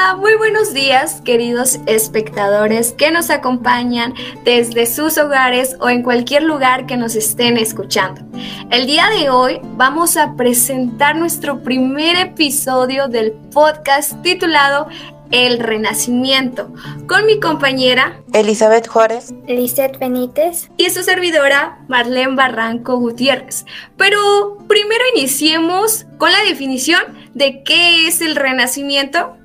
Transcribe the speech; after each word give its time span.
Hola, 0.00 0.16
muy 0.16 0.34
buenos 0.36 0.72
días 0.72 1.20
queridos 1.26 1.78
espectadores 1.84 2.92
que 2.92 3.10
nos 3.10 3.28
acompañan 3.28 4.14
desde 4.44 4.86
sus 4.86 5.18
hogares 5.18 5.76
o 5.78 5.90
en 5.90 6.02
cualquier 6.02 6.42
lugar 6.42 6.86
que 6.86 6.96
nos 6.96 7.16
estén 7.16 7.58
escuchando. 7.58 8.22
El 8.70 8.86
día 8.86 9.10
de 9.10 9.28
hoy 9.28 9.60
vamos 9.76 10.16
a 10.16 10.36
presentar 10.36 11.16
nuestro 11.16 11.62
primer 11.62 12.16
episodio 12.16 13.08
del 13.08 13.32
podcast 13.52 14.14
titulado 14.22 14.88
el 15.30 15.58
Renacimiento, 15.58 16.72
con 17.06 17.26
mi 17.26 17.38
compañera 17.38 18.22
Elizabeth 18.32 18.88
Juárez, 18.88 19.34
Lizeth 19.46 19.98
Benítez 19.98 20.70
y 20.78 20.88
su 20.88 21.02
servidora 21.02 21.78
Marlene 21.88 22.36
Barranco 22.36 22.96
Gutiérrez. 22.96 23.66
Pero 23.98 24.56
primero 24.66 25.04
iniciemos 25.14 26.06
con 26.16 26.32
la 26.32 26.42
definición 26.48 27.02
de 27.34 27.62
qué 27.64 28.08
es 28.08 28.22
el 28.22 28.34
Renacimiento. 28.34 29.36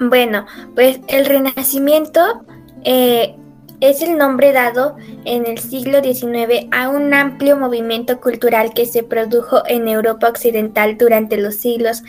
Bueno, 0.00 0.46
pues 0.74 1.00
el 1.08 1.26
Renacimiento 1.26 2.44
eh, 2.84 3.34
es 3.80 4.02
el 4.02 4.16
nombre 4.16 4.52
dado 4.52 4.96
en 5.24 5.46
el 5.46 5.58
siglo 5.58 6.02
XIX 6.02 6.66
a 6.70 6.88
un 6.88 7.14
amplio 7.14 7.56
movimiento 7.56 8.20
cultural 8.20 8.72
que 8.74 8.86
se 8.86 9.02
produjo 9.02 9.62
en 9.66 9.88
Europa 9.88 10.28
Occidental 10.28 10.98
durante 10.98 11.36
los 11.36 11.56
siglos 11.56 12.02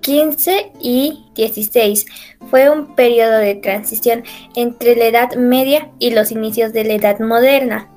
15 0.00 0.72
y 0.80 1.26
16. 1.34 2.06
Fue 2.50 2.70
un 2.70 2.94
periodo 2.94 3.38
de 3.38 3.56
transición 3.56 4.24
entre 4.54 4.96
la 4.96 5.06
Edad 5.06 5.34
Media 5.34 5.90
y 5.98 6.10
los 6.10 6.30
inicios 6.30 6.72
de 6.72 6.84
la 6.84 6.94
Edad 6.94 7.20
Moderna. 7.20 7.90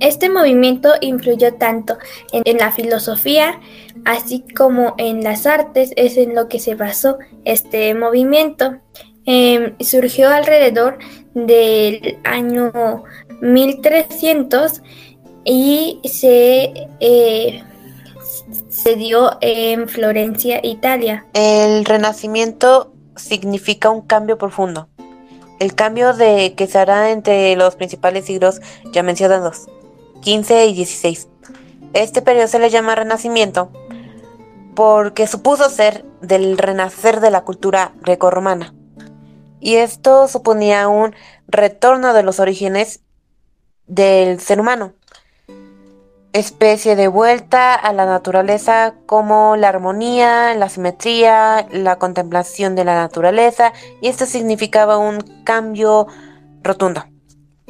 Este 0.00 0.28
movimiento 0.28 0.90
influyó 1.00 1.54
tanto 1.54 1.98
en, 2.32 2.58
la 2.58 2.72
filosofía, 2.72 3.60
así 4.04 4.44
como 4.54 4.94
en 4.98 5.24
las 5.24 5.46
artes, 5.46 5.92
es 5.96 6.16
en 6.16 6.34
lo 6.34 6.48
que 6.48 6.58
se 6.58 6.74
basó 6.74 7.18
este 7.44 7.94
movimiento. 7.94 8.76
Em, 9.24 9.74
surgió 9.80 10.28
alrededor 10.28 10.98
del 11.34 12.18
año 12.24 13.04
1300 13.40 14.82
y 15.44 16.00
se 16.04 16.88
eh, 17.00 17.62
se 18.68 18.94
dio 18.94 19.38
en 19.40 19.88
Florencia, 19.88 20.60
Italia. 20.62 21.26
El 21.32 21.84
renacimiento 21.84 22.92
significa 23.16 23.90
un 23.90 24.02
cambio 24.02 24.38
profundo. 24.38 24.88
El 25.58 25.74
cambio 25.74 26.12
de 26.12 26.54
que 26.54 26.66
se 26.66 26.78
hará 26.78 27.10
entre 27.10 27.56
los 27.56 27.76
principales 27.76 28.26
siglos 28.26 28.60
ya 28.92 29.02
mencionados, 29.02 29.68
15 30.26 30.66
y 30.66 30.74
16. 30.74 31.28
Este 31.92 32.20
periodo 32.20 32.48
se 32.48 32.58
le 32.58 32.68
llama 32.68 32.96
renacimiento 32.96 33.70
porque 34.74 35.28
supuso 35.28 35.70
ser 35.70 36.04
del 36.20 36.58
renacer 36.58 37.20
de 37.20 37.30
la 37.30 37.44
cultura 37.44 37.92
grecorromana. 38.00 38.74
Y 39.60 39.76
esto 39.76 40.26
suponía 40.26 40.88
un 40.88 41.14
retorno 41.46 42.12
de 42.12 42.24
los 42.24 42.40
orígenes 42.40 43.02
del 43.86 44.40
ser 44.40 44.58
humano, 44.58 44.94
especie 46.32 46.96
de 46.96 47.06
vuelta 47.06 47.76
a 47.76 47.92
la 47.92 48.04
naturaleza 48.04 48.94
como 49.06 49.54
la 49.54 49.68
armonía, 49.68 50.56
la 50.56 50.68
simetría, 50.68 51.68
la 51.70 52.00
contemplación 52.00 52.74
de 52.74 52.82
la 52.82 52.96
naturaleza 52.96 53.72
y 54.00 54.08
esto 54.08 54.26
significaba 54.26 54.98
un 54.98 55.20
cambio 55.44 56.08
rotundo. 56.64 57.04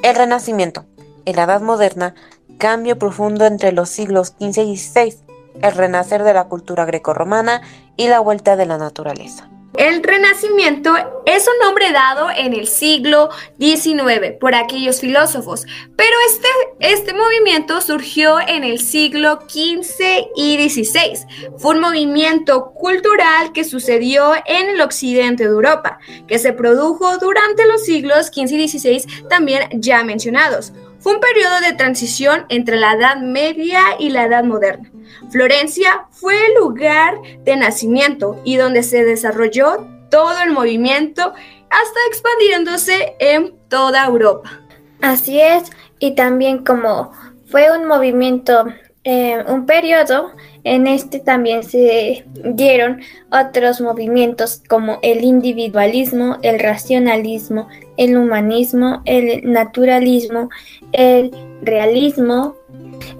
El 0.02 0.16
Renacimiento, 0.16 0.86
en 1.26 1.36
la 1.36 1.42
Edad 1.42 1.60
Moderna, 1.60 2.14
cambio 2.56 2.98
profundo 2.98 3.46
entre 3.46 3.72
los 3.72 3.88
siglos 3.88 4.34
XV 4.38 4.62
y 4.62 4.76
XVI, 4.76 5.16
el 5.62 5.72
renacer 5.72 6.22
de 6.22 6.34
la 6.34 6.44
cultura 6.44 6.84
grecorromana 6.84 7.62
y 7.96 8.08
la 8.08 8.20
vuelta 8.20 8.56
de 8.56 8.66
la 8.66 8.78
naturaleza. 8.78 9.48
El 9.76 10.02
Renacimiento 10.02 10.94
es 11.26 11.46
un 11.46 11.66
nombre 11.66 11.92
dado 11.92 12.30
en 12.34 12.54
el 12.54 12.66
siglo 12.66 13.28
XIX 13.58 14.32
por 14.40 14.54
aquellos 14.54 15.00
filósofos, 15.00 15.66
pero 15.96 16.16
este, 16.30 16.48
este 16.80 17.12
movimiento 17.12 17.82
surgió 17.82 18.41
en 18.41 18.64
el 18.64 18.78
siglo 18.81 19.41
XV 19.47 20.31
y 20.34 20.70
XVI. 20.70 21.19
Fue 21.58 21.75
un 21.75 21.82
movimiento 21.82 22.72
cultural 22.72 23.52
que 23.52 23.64
sucedió 23.64 24.32
en 24.47 24.70
el 24.70 24.81
occidente 24.81 25.44
de 25.44 25.50
Europa, 25.50 25.98
que 26.26 26.38
se 26.38 26.54
produjo 26.54 27.19
durante 27.19 27.66
los 27.66 27.84
siglos 27.84 28.28
XV 28.28 28.52
y 28.52 28.69
XVI 28.69 29.28
también 29.28 29.69
ya 29.75 30.02
mencionados. 30.04 30.72
Fue 30.98 31.14
un 31.14 31.20
periodo 31.20 31.60
de 31.60 31.74
transición 31.74 32.46
entre 32.48 32.76
la 32.76 32.94
Edad 32.94 33.16
Media 33.18 33.80
y 33.98 34.10
la 34.10 34.24
Edad 34.24 34.44
Moderna. 34.44 34.90
Florencia 35.30 36.06
fue 36.10 36.34
el 36.46 36.54
lugar 36.54 37.14
de 37.44 37.56
nacimiento 37.56 38.40
y 38.44 38.56
donde 38.56 38.82
se 38.82 39.04
desarrolló 39.04 39.86
todo 40.10 40.40
el 40.40 40.52
movimiento 40.52 41.22
hasta 41.70 42.00
expandiéndose 42.08 43.16
en 43.18 43.54
toda 43.68 44.06
Europa. 44.06 44.60
Así 45.00 45.40
es, 45.40 45.70
y 45.98 46.14
también 46.14 46.64
como 46.64 47.12
fue 47.46 47.70
un 47.76 47.86
movimiento, 47.86 48.66
eh, 49.04 49.44
un 49.46 49.66
periodo, 49.66 50.32
en 50.66 50.88
este 50.88 51.21
también 51.21 51.62
se 51.62 52.27
dieron 52.44 53.00
otros 53.31 53.81
movimientos 53.81 54.62
como 54.69 54.99
el 55.03 55.22
individualismo, 55.22 56.38
el 56.43 56.59
racionalismo, 56.59 57.69
el 57.97 58.16
humanismo, 58.16 59.00
el 59.05 59.50
naturalismo, 59.50 60.50
el 60.91 61.31
realismo, 61.62 62.56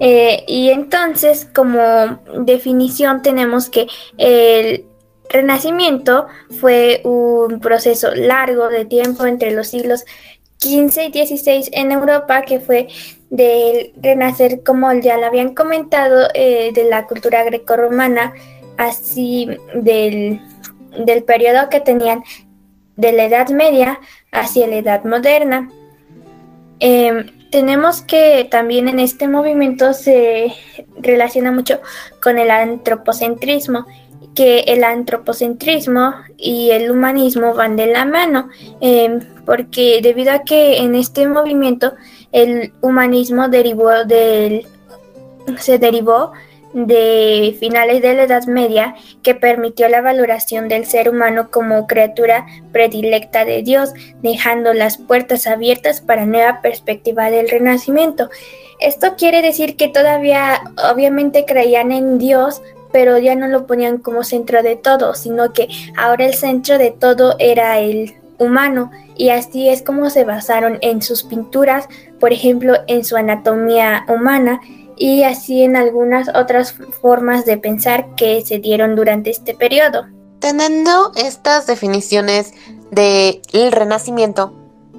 eh, 0.01 0.43
y 0.45 0.69
entonces, 0.71 1.47
como 1.55 2.19
definición, 2.45 3.21
tenemos 3.21 3.69
que 3.69 3.87
el 4.17 4.85
Renacimiento 5.29 6.27
fue 6.59 7.01
un 7.03 7.59
proceso 7.59 8.13
largo 8.15 8.69
de 8.69 8.85
tiempo 8.85 9.25
entre 9.25 9.51
los 9.51 9.67
siglos 9.67 10.05
XV 10.59 11.11
y 11.13 11.27
XVI 11.27 11.69
en 11.73 11.91
Europa, 11.91 12.41
que 12.43 12.59
fue 12.59 12.87
del 13.29 13.91
renacer, 14.01 14.63
como 14.63 14.91
ya 14.93 15.17
lo 15.17 15.25
habían 15.25 15.53
comentado, 15.53 16.27
eh, 16.33 16.71
de 16.73 16.85
la 16.85 17.05
cultura 17.07 17.43
grecorromana, 17.43 18.33
así 18.77 19.49
del, 19.75 20.39
del 21.05 21.23
periodo 21.23 21.69
que 21.69 21.79
tenían 21.79 22.23
de 22.95 23.11
la 23.11 23.25
Edad 23.25 23.49
Media 23.49 23.99
hacia 24.31 24.67
la 24.67 24.77
Edad 24.77 25.03
Moderna. 25.05 25.69
Em, 26.79 27.27
tenemos 27.51 28.01
que 28.01 28.47
también 28.49 28.89
en 28.89 28.99
este 28.99 29.27
movimiento 29.27 29.93
se 29.93 30.53
relaciona 30.99 31.51
mucho 31.51 31.79
con 32.21 32.37
el 32.37 32.51
antropocentrismo, 32.51 33.85
que 34.35 34.59
el 34.67 34.83
antropocentrismo 34.83 36.13
y 36.37 36.69
el 36.71 36.91
humanismo 36.91 37.55
van 37.55 37.75
de 37.75 37.87
la 37.87 38.05
mano, 38.05 38.49
em, 38.81 39.19
porque 39.45 39.99
debido 40.03 40.31
a 40.31 40.43
que 40.43 40.77
en 40.77 40.93
este 40.93 41.27
movimiento 41.27 41.93
el 42.31 42.73
humanismo 42.81 43.47
derivó 43.49 44.05
del, 44.05 44.65
se 45.57 45.77
derivó 45.79 46.33
de 46.73 47.55
finales 47.59 48.01
de 48.01 48.13
la 48.13 48.23
Edad 48.23 48.45
Media 48.45 48.95
que 49.23 49.33
permitió 49.33 49.87
la 49.89 50.01
valoración 50.01 50.67
del 50.67 50.85
ser 50.85 51.09
humano 51.09 51.49
como 51.49 51.87
criatura 51.87 52.45
predilecta 52.71 53.45
de 53.45 53.63
Dios, 53.63 53.93
dejando 54.21 54.73
las 54.73 54.97
puertas 54.97 55.47
abiertas 55.47 56.01
para 56.01 56.25
nueva 56.25 56.61
perspectiva 56.61 57.29
del 57.29 57.49
Renacimiento. 57.49 58.29
Esto 58.79 59.15
quiere 59.17 59.41
decir 59.41 59.75
que 59.75 59.87
todavía 59.87 60.61
obviamente 60.91 61.45
creían 61.45 61.91
en 61.91 62.19
Dios, 62.19 62.61
pero 62.91 63.17
ya 63.17 63.35
no 63.35 63.47
lo 63.47 63.65
ponían 63.65 63.97
como 63.97 64.23
centro 64.23 64.61
de 64.61 64.75
todo, 64.75 65.15
sino 65.15 65.53
que 65.53 65.67
ahora 65.97 66.25
el 66.25 66.35
centro 66.35 66.77
de 66.77 66.91
todo 66.91 67.35
era 67.39 67.79
el 67.79 68.15
humano 68.37 68.91
y 69.15 69.29
así 69.29 69.67
es 69.67 69.81
como 69.81 70.09
se 70.09 70.23
basaron 70.23 70.77
en 70.81 71.01
sus 71.01 71.23
pinturas, 71.23 71.87
por 72.19 72.33
ejemplo 72.33 72.75
en 72.87 73.03
su 73.03 73.15
anatomía 73.15 74.05
humana 74.07 74.59
y 74.95 75.23
así 75.23 75.63
en 75.63 75.75
algunas 75.75 76.29
otras 76.29 76.73
formas 77.01 77.45
de 77.45 77.57
pensar 77.57 78.15
que 78.15 78.43
se 78.43 78.59
dieron 78.59 78.95
durante 78.95 79.29
este 79.29 79.53
periodo. 79.53 80.07
Teniendo 80.39 81.11
estas 81.15 81.67
definiciones 81.67 82.53
del 82.91 83.71
Renacimiento, 83.71 84.53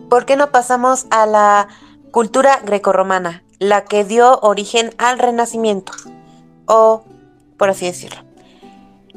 ¿por 0.08 0.24
qué 0.24 0.36
no 0.36 0.50
pasamos 0.50 1.06
a 1.10 1.26
la 1.26 1.68
cultura 2.10 2.60
grecorromana, 2.64 3.42
la 3.58 3.84
que 3.84 4.04
dio 4.04 4.38
origen 4.40 4.90
al 4.98 5.18
Renacimiento? 5.18 5.92
O, 6.66 7.02
por 7.56 7.70
así 7.70 7.86
decirlo. 7.86 8.22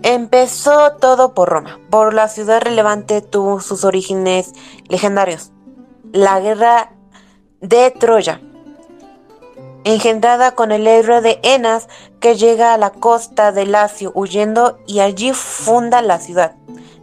Empezó 0.03 0.93
todo 0.93 1.35
por 1.35 1.49
Roma, 1.49 1.79
por 1.91 2.13
la 2.13 2.27
ciudad 2.27 2.61
relevante 2.61 3.21
tuvo 3.21 3.59
sus 3.59 3.83
orígenes 3.83 4.51
legendarios. 4.87 5.51
La 6.11 6.39
guerra 6.39 6.91
de 7.61 7.91
Troya, 7.91 8.41
engendrada 9.83 10.51
con 10.51 10.71
el 10.71 10.87
héroe 10.87 11.21
de 11.21 11.39
Enas 11.43 11.87
que 12.19 12.35
llega 12.35 12.73
a 12.73 12.77
la 12.77 12.89
costa 12.89 13.51
de 13.51 13.65
Lacio 13.65 14.11
huyendo 14.15 14.79
y 14.87 14.99
allí 14.99 15.31
funda 15.33 16.01
la 16.01 16.19
ciudad. 16.19 16.55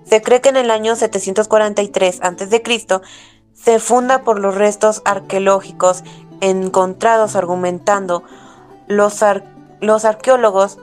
Se 0.04 0.22
cree 0.22 0.40
que 0.40 0.48
en 0.48 0.56
el 0.56 0.70
año 0.70 0.96
743 0.96 2.20
a.C. 2.22 2.62
se 3.54 3.78
funda 3.78 4.22
por 4.22 4.40
los 4.40 4.54
restos 4.54 5.02
arqueológicos 5.04 6.02
encontrados 6.40 7.36
argumentando 7.36 8.22
los, 8.86 9.24
los 9.80 10.04
arqueólogos 10.04 10.78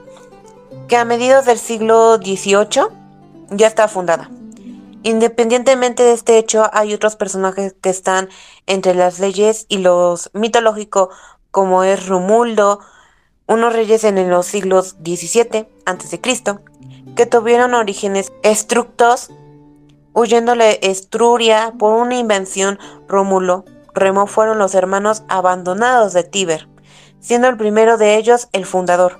que 0.87 0.97
a 0.97 1.05
mediados 1.05 1.45
del 1.45 1.57
siglo 1.57 2.17
XVIII 2.17 2.87
ya 3.49 3.67
está 3.67 3.87
fundada. 3.87 4.29
Independientemente 5.05 6.01
de 6.01 6.13
este 6.13 6.39
hecho, 6.39 6.67
hay 6.73 6.91
otros 6.95 7.15
personajes 7.15 7.75
que 7.79 7.91
están 7.91 8.27
entre 8.65 8.95
las 8.95 9.19
leyes 9.19 9.67
y 9.69 9.77
los 9.77 10.31
mitológicos, 10.33 11.09
como 11.51 11.83
es 11.83 12.07
Rumuldo, 12.07 12.79
unos 13.45 13.71
reyes 13.71 14.03
en 14.03 14.27
los 14.31 14.47
siglos 14.47 14.95
XVII 15.05 15.67
a.C., 15.85 16.19
que 17.15 17.25
tuvieron 17.27 17.75
orígenes 17.75 18.33
estructos, 18.41 19.29
huyéndole 20.13 20.79
Estruria 20.81 21.75
por 21.77 21.93
una 21.93 22.17
invención 22.17 22.79
Rómulo. 23.07 23.63
Remo 23.93 24.25
fueron 24.25 24.57
los 24.57 24.73
hermanos 24.73 25.21
abandonados 25.27 26.13
de 26.13 26.23
Tíber, 26.23 26.67
siendo 27.19 27.47
el 27.47 27.57
primero 27.57 27.99
de 27.99 28.15
ellos 28.15 28.49
el 28.53 28.65
fundador. 28.65 29.19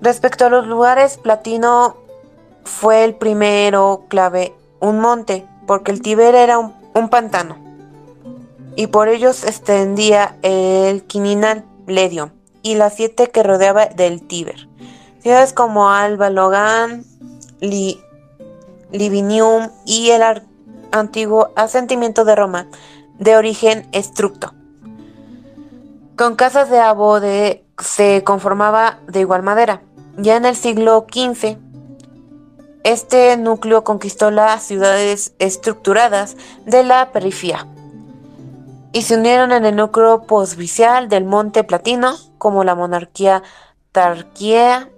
Respecto 0.00 0.46
a 0.46 0.48
los 0.48 0.66
lugares, 0.66 1.18
Platino 1.18 1.98
fue 2.64 3.04
el 3.04 3.14
primero 3.14 4.04
clave, 4.08 4.54
un 4.80 5.00
monte, 5.00 5.46
porque 5.66 5.90
el 5.90 6.02
Tíber 6.02 6.34
era 6.34 6.58
un, 6.58 7.08
pantano, 7.10 7.56
y 8.76 8.88
por 8.88 9.08
ello 9.08 9.32
se 9.32 9.48
extendía 9.48 10.36
el 10.42 11.04
Quininal 11.04 11.64
Ledio 11.86 12.32
y 12.62 12.74
las 12.74 12.94
siete 12.94 13.30
que 13.30 13.42
rodeaba 13.42 13.86
del 13.86 14.26
Tíber. 14.26 14.68
Ciudades 15.20 15.52
como 15.52 15.90
Alba, 15.90 16.30
Logan, 16.30 17.04
Livinium 18.90 19.68
y 19.84 20.10
el 20.10 20.22
antiguo 20.92 21.50
asentimiento 21.56 22.24
de 22.24 22.36
Roma, 22.36 22.66
de 23.18 23.36
origen 23.36 23.86
estructo. 23.92 24.54
Con 26.16 26.36
casas 26.36 26.70
de 26.70 26.78
abode 26.78 27.64
se 27.78 28.24
conformaba 28.24 28.98
de 29.06 29.20
igual 29.20 29.42
madera. 29.42 29.82
Ya 30.16 30.36
en 30.36 30.44
el 30.44 30.54
siglo 30.54 31.06
XV, 31.10 31.56
este 32.84 33.36
núcleo 33.36 33.84
conquistó 33.84 34.30
las 34.30 34.62
ciudades 34.62 35.34
estructuradas 35.38 36.36
de 36.64 36.82
la 36.82 37.12
periferia 37.12 37.66
y 38.92 39.02
se 39.02 39.16
unieron 39.16 39.52
en 39.52 39.64
el 39.64 39.76
núcleo 39.76 40.22
posvicial 40.22 41.08
del 41.08 41.24
Monte 41.24 41.64
Platino 41.64 42.16
como 42.38 42.64
la 42.64 42.74
monarquía 42.74 43.42
tarquía, 43.92 44.88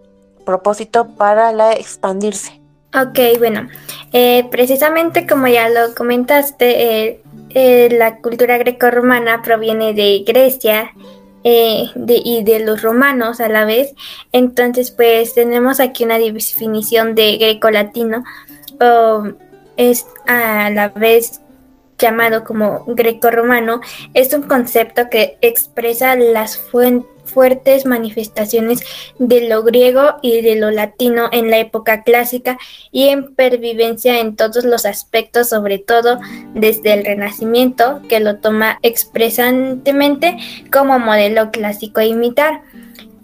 propósito 0.44 1.08
para 1.16 1.52
la 1.52 1.72
expandirse. 1.72 2.60
Ok, 2.94 3.38
bueno, 3.38 3.68
eh, 4.12 4.46
precisamente 4.50 5.26
como 5.26 5.46
ya 5.48 5.68
lo 5.68 5.94
comentaste, 5.94 7.06
eh, 7.06 7.22
eh, 7.50 7.88
la 7.90 8.18
cultura 8.18 8.58
grecorromana 8.58 9.42
proviene 9.42 9.94
de 9.94 10.22
Grecia 10.26 10.92
eh, 11.44 11.90
y 11.94 12.44
de 12.44 12.60
los 12.60 12.82
romanos 12.82 13.40
a 13.40 13.48
la 13.48 13.64
vez. 13.64 13.94
Entonces, 14.32 14.90
pues 14.90 15.34
tenemos 15.34 15.80
aquí 15.80 16.04
una 16.04 16.18
definición 16.18 17.14
de 17.14 17.36
greco-latino, 17.38 18.24
es 19.76 20.06
a 20.26 20.70
la 20.70 20.88
vez 20.88 21.40
llamado 21.98 22.42
como 22.44 22.84
greco-romano, 22.86 23.80
es 24.12 24.32
un 24.34 24.42
concepto 24.42 25.08
que 25.08 25.38
expresa 25.40 26.16
las 26.16 26.58
fuentes 26.58 27.11
fuertes 27.32 27.86
manifestaciones 27.86 28.80
de 29.18 29.48
lo 29.48 29.62
griego 29.62 30.16
y 30.22 30.42
de 30.42 30.56
lo 30.56 30.70
latino 30.70 31.28
en 31.32 31.50
la 31.50 31.58
época 31.58 32.02
clásica 32.02 32.58
y 32.90 33.08
en 33.08 33.34
pervivencia 33.34 34.20
en 34.20 34.36
todos 34.36 34.64
los 34.64 34.86
aspectos, 34.86 35.48
sobre 35.48 35.78
todo 35.78 36.20
desde 36.54 36.92
el 36.94 37.04
Renacimiento, 37.04 38.00
que 38.08 38.20
lo 38.20 38.36
toma 38.38 38.78
expresantemente 38.82 40.36
como 40.70 40.98
modelo 40.98 41.50
clásico 41.50 42.00
a 42.00 42.04
imitar. 42.04 42.62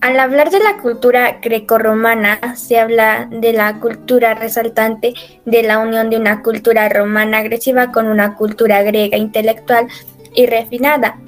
Al 0.00 0.20
hablar 0.20 0.50
de 0.50 0.60
la 0.60 0.76
cultura 0.76 1.40
grecorromana, 1.42 2.54
se 2.56 2.78
habla 2.78 3.28
de 3.32 3.52
la 3.52 3.80
cultura 3.80 4.34
resaltante 4.34 5.12
de 5.44 5.62
la 5.64 5.80
unión 5.80 6.08
de 6.08 6.16
una 6.16 6.42
cultura 6.42 6.88
romana 6.88 7.38
agresiva 7.38 7.90
con 7.90 8.06
una 8.06 8.36
cultura 8.36 8.82
griega 8.84 9.16
intelectual 9.16 9.88
y 10.34 10.46
refinada, 10.46 11.18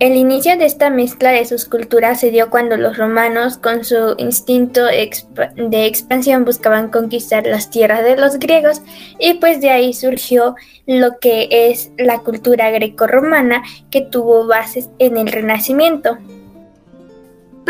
el 0.00 0.16
inicio 0.16 0.56
de 0.56 0.64
esta 0.64 0.88
mezcla 0.88 1.30
de 1.30 1.44
sus 1.44 1.66
culturas 1.66 2.18
se 2.20 2.30
dio 2.30 2.48
cuando 2.48 2.78
los 2.78 2.96
romanos, 2.96 3.58
con 3.58 3.84
su 3.84 4.14
instinto 4.16 4.86
de 4.86 5.86
expansión, 5.86 6.46
buscaban 6.46 6.88
conquistar 6.88 7.46
las 7.46 7.70
tierras 7.70 8.02
de 8.02 8.16
los 8.16 8.38
griegos 8.38 8.80
y 9.18 9.34
pues 9.34 9.60
de 9.60 9.68
ahí 9.68 9.92
surgió 9.92 10.56
lo 10.86 11.18
que 11.20 11.48
es 11.50 11.92
la 11.98 12.20
cultura 12.20 12.70
grecorromana 12.70 13.62
que 13.90 14.00
tuvo 14.00 14.46
bases 14.46 14.88
en 14.98 15.18
el 15.18 15.30
Renacimiento. 15.30 16.16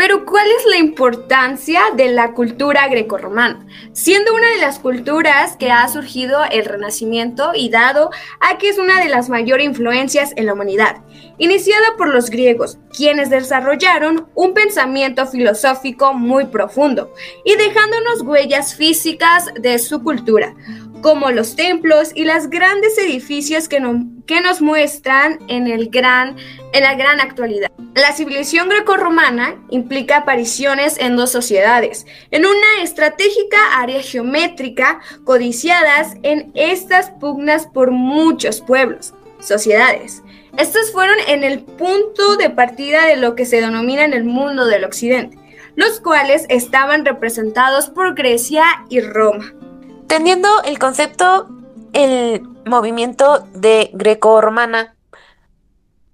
Pero 0.01 0.25
¿cuál 0.25 0.47
es 0.47 0.65
la 0.65 0.77
importancia 0.77 1.79
de 1.95 2.09
la 2.09 2.33
cultura 2.33 2.87
grecorromana? 2.87 3.67
Siendo 3.93 4.33
una 4.33 4.49
de 4.49 4.57
las 4.57 4.79
culturas 4.79 5.55
que 5.57 5.69
ha 5.69 5.87
surgido 5.89 6.39
el 6.49 6.65
Renacimiento 6.65 7.51
y 7.53 7.69
dado 7.69 8.09
a 8.39 8.57
que 8.57 8.69
es 8.69 8.79
una 8.79 8.99
de 8.99 9.09
las 9.09 9.29
mayores 9.29 9.63
influencias 9.63 10.33
en 10.37 10.47
la 10.47 10.53
humanidad, 10.53 11.03
iniciada 11.37 11.85
por 11.99 12.07
los 12.07 12.31
griegos, 12.31 12.79
quienes 12.97 13.29
desarrollaron 13.29 14.27
un 14.33 14.55
pensamiento 14.55 15.27
filosófico 15.27 16.15
muy 16.15 16.45
profundo 16.45 17.13
y 17.45 17.53
dejándonos 17.53 18.23
huellas 18.23 18.73
físicas 18.73 19.53
de 19.53 19.77
su 19.77 20.01
cultura, 20.01 20.55
como 21.01 21.31
los 21.31 21.55
templos 21.55 22.11
y 22.15 22.25
los 22.25 22.49
grandes 22.49 22.97
edificios 22.97 23.67
que, 23.67 23.79
nos 23.79 24.61
muestran 24.61 25.39
en, 25.47 25.67
en 25.67 26.83
la 26.83 26.95
gran 26.95 27.19
actualidad. 27.19 27.71
La 27.95 28.13
civilización 28.13 28.69
grecorromana 28.69 29.55
implica 29.69 30.17
apariciones 30.17 30.97
en 30.99 31.15
dos 31.17 31.31
sociedades, 31.31 32.05
en 32.31 32.45
una 32.45 32.83
estratégica 32.83 33.57
área 33.79 34.01
geométrica 34.01 35.01
codiciadas 35.25 36.13
en 36.23 36.51
estas 36.55 37.09
pugnas 37.09 37.67
por 37.67 37.91
muchos 37.91 38.61
pueblos, 38.61 39.13
sociedades. 39.39 40.23
Estos 40.57 40.91
fueron 40.91 41.17
en 41.27 41.43
el 41.43 41.61
punto 41.61 42.37
de 42.37 42.49
partida 42.49 43.05
de 43.05 43.17
lo 43.17 43.35
que 43.35 43.45
se 43.45 43.61
denomina 43.61 44.03
en 44.03 44.13
el 44.13 44.23
mundo 44.23 44.65
del 44.65 44.83
occidente, 44.83 45.37
los 45.75 45.99
cuales 45.99 46.45
estaban 46.49 47.05
representados 47.05 47.89
por 47.89 48.15
Grecia 48.15 48.63
y 48.89 49.01
Roma. 49.01 49.53
Teniendo 50.11 50.49
el 50.65 50.77
concepto, 50.77 51.47
el 51.93 52.41
movimiento 52.65 53.47
de 53.53 53.91
greco-romana, 53.93 54.93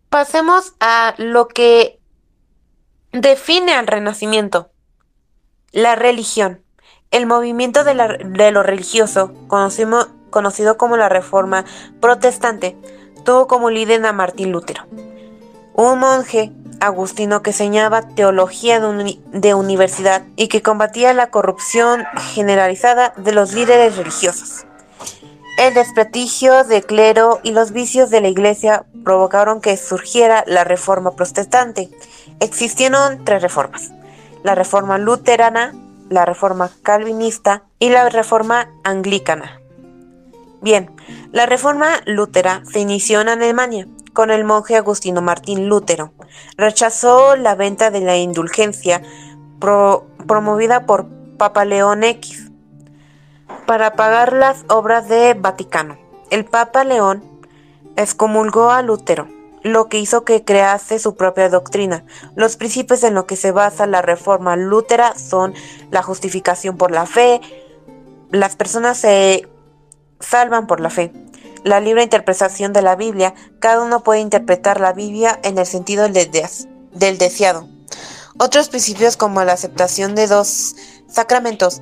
pasemos 0.09 0.75
a 0.79 1.15
lo 1.17 1.47
que 1.47 1.99
define 3.11 3.73
al 3.73 3.87
renacimiento, 3.87 4.69
la 5.71 5.95
religión. 5.95 6.61
El 7.09 7.25
movimiento 7.25 7.83
de, 7.83 7.95
lo 8.51 8.61
religioso, 8.61 9.33
conocido 9.47 10.77
como 10.77 10.95
la 10.95 11.09
Reforma 11.09 11.65
Protestante, 11.99 12.77
tuvo 13.25 13.47
como 13.47 13.71
líder 13.71 14.05
a 14.05 14.13
Martín 14.13 14.51
Lutero, 14.51 14.85
un 15.77 15.99
monje 15.99 16.51
agustino 16.79 17.43
que 17.43 17.51
enseñaba 17.51 18.01
teología 18.01 18.79
de, 18.79 19.53
universidad 19.53 20.23
y 20.35 20.47
que 20.47 20.63
combatía 20.63 21.13
la 21.13 21.29
corrupción 21.29 22.03
generalizada 22.33 23.13
de 23.15 23.31
los 23.31 23.53
líderes 23.53 23.95
religiosos. 23.95 24.65
El 25.59 25.75
desprestigio 25.75 26.63
del 26.63 26.83
clero 26.83 27.39
y 27.43 27.51
los 27.51 27.71
vicios 27.71 28.09
de 28.09 28.21
la 28.21 28.27
iglesia 28.27 28.85
provocaron 29.03 29.61
que 29.61 29.77
surgiera 29.77 30.43
la 30.47 30.63
reforma 30.63 31.11
protestante. 31.11 31.89
Existieron 32.39 33.23
tres 33.23 33.43
reformas, 33.43 33.91
la 34.43 34.55
reforma 34.55 34.97
luterana, 34.97 35.75
la 36.09 36.25
reforma 36.25 36.71
calvinista 36.81 37.65
y 37.77 37.89
la 37.89 38.09
reforma 38.09 38.71
anglicana. 38.83 39.61
Bien, 40.61 40.89
la 41.31 41.45
reforma 41.45 42.01
lutera 42.05 42.63
se 42.71 42.79
inició 42.79 43.21
en 43.21 43.29
Alemania 43.29 43.87
con 44.17 44.31
el 44.31 44.45
monje 44.45 44.75
Agustino 44.75 45.21
Martín 45.21 45.69
Lutero. 45.69 46.11
Rechazó 46.57 47.35
la 47.35 47.53
venta 47.53 47.91
de 47.91 47.99
la 47.99 48.17
indulgencia 48.17 49.03
promovida 49.59 50.87
por 50.87 51.05
Papa 51.37 51.65
León 51.65 52.03
X 52.03 52.49
para 53.67 53.93
pagar 53.93 54.33
las 54.33 54.65
obras 54.69 55.07
de 55.07 55.35
Vaticano. 55.35 55.99
El 56.31 56.45
Papa 56.45 56.83
León 56.83 57.23
excomulgó 57.95 58.71
a 58.71 58.81
Lutero, 58.81 59.27
lo 59.61 59.87
que 59.87 59.99
hizo 59.99 60.25
que 60.25 60.43
crease 60.43 60.97
su 60.97 61.15
propia 61.15 61.49
doctrina. 61.49 62.03
Los 62.35 62.57
principios 62.57 63.03
en 63.03 63.13
los 63.13 63.25
que 63.25 63.35
se 63.35 63.51
basa 63.51 63.85
la 63.85 64.01
reforma 64.01 64.55
lútera 64.55 65.13
son 65.13 65.53
la 65.91 66.01
justificación 66.01 66.75
por 66.75 66.89
la 66.89 67.05
fe, 67.05 67.39
las 68.31 68.55
personas 68.55 68.97
se 68.97 69.47
salvan 70.19 70.65
por 70.65 70.79
la 70.79 70.89
fe, 70.89 71.13
la 71.67 71.79
libre 71.79 72.03
interpretación 72.03 72.73
de 72.73 72.81
la 72.81 72.95
Biblia, 72.95 73.33
cada 73.59 73.81
uno 73.81 74.03
puede 74.03 74.21
interpretar 74.21 74.79
la 74.79 74.93
Biblia 74.93 75.39
en 75.43 75.57
el 75.57 75.65
sentido 75.65 76.07
del, 76.07 77.17
deseado. 77.17 77.67
Otros 78.37 78.69
principios 78.69 79.17
como 79.17 79.43
la 79.43 79.53
aceptación 79.53 80.15
de 80.15 80.27
dos 80.27 80.75
sacramentos, 81.07 81.81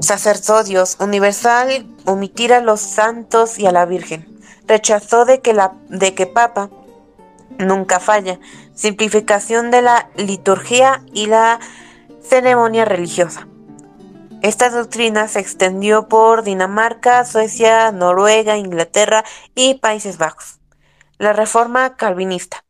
sacerdocios, 0.00 0.96
universal, 1.00 1.86
omitir 2.04 2.52
a 2.52 2.60
los 2.60 2.80
santos 2.80 3.58
y 3.58 3.66
a 3.66 3.72
la 3.72 3.86
Virgen. 3.86 4.26
Rechazó 4.66 5.24
de 5.24 5.40
que, 5.40 5.52
la, 5.52 5.74
de 5.88 6.14
que 6.14 6.26
Papa 6.26 6.70
nunca 7.58 8.00
falla, 8.00 8.38
simplificación 8.74 9.70
de 9.70 9.82
la 9.82 10.10
liturgia 10.16 11.02
y 11.12 11.26
la 11.26 11.60
ceremonia 12.20 12.84
religiosa. 12.84 13.46
Esta 14.42 14.70
doctrina 14.70 15.28
se 15.28 15.40
extendió 15.40 16.08
por 16.08 16.42
Dinamarca, 16.42 17.24
Suecia, 17.24 17.90
Noruega, 17.90 18.56
Inglaterra 18.56 19.24
y 19.54 19.74
Países 19.74 20.18
Bajos. 20.18 20.60
La 21.18 21.32
reforma 21.32 21.96
calvinista 21.96 22.64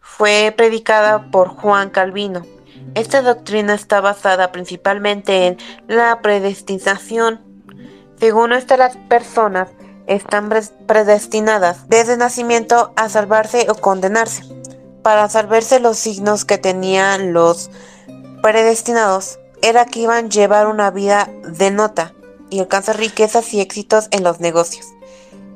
fue 0.00 0.52
predicada 0.56 1.30
por 1.30 1.48
Juan 1.48 1.90
Calvino. 1.90 2.44
Esta 2.94 3.22
doctrina 3.22 3.74
está 3.74 4.00
basada 4.00 4.50
principalmente 4.50 5.46
en 5.46 5.58
la 5.86 6.20
predestinación. 6.20 7.40
Según 8.18 8.52
esta, 8.52 8.76
las 8.76 8.96
personas 8.96 9.68
están 10.08 10.50
predestinadas 10.86 11.88
desde 11.88 12.16
nacimiento 12.16 12.92
a 12.96 13.08
salvarse 13.08 13.66
o 13.70 13.76
condenarse. 13.76 14.42
Para 15.02 15.28
salvarse 15.28 15.78
los 15.78 15.96
signos 15.98 16.44
que 16.44 16.58
tenían 16.58 17.32
los 17.32 17.70
predestinados 18.42 19.38
era 19.62 19.86
que 19.86 20.00
iban 20.00 20.26
a 20.26 20.28
llevar 20.28 20.66
una 20.66 20.90
vida 20.90 21.30
de 21.44 21.70
nota 21.70 22.14
y 22.50 22.60
alcanzar 22.60 22.98
riquezas 22.98 23.52
y 23.54 23.60
éxitos 23.60 24.08
en 24.10 24.24
los 24.24 24.40
negocios. 24.40 24.86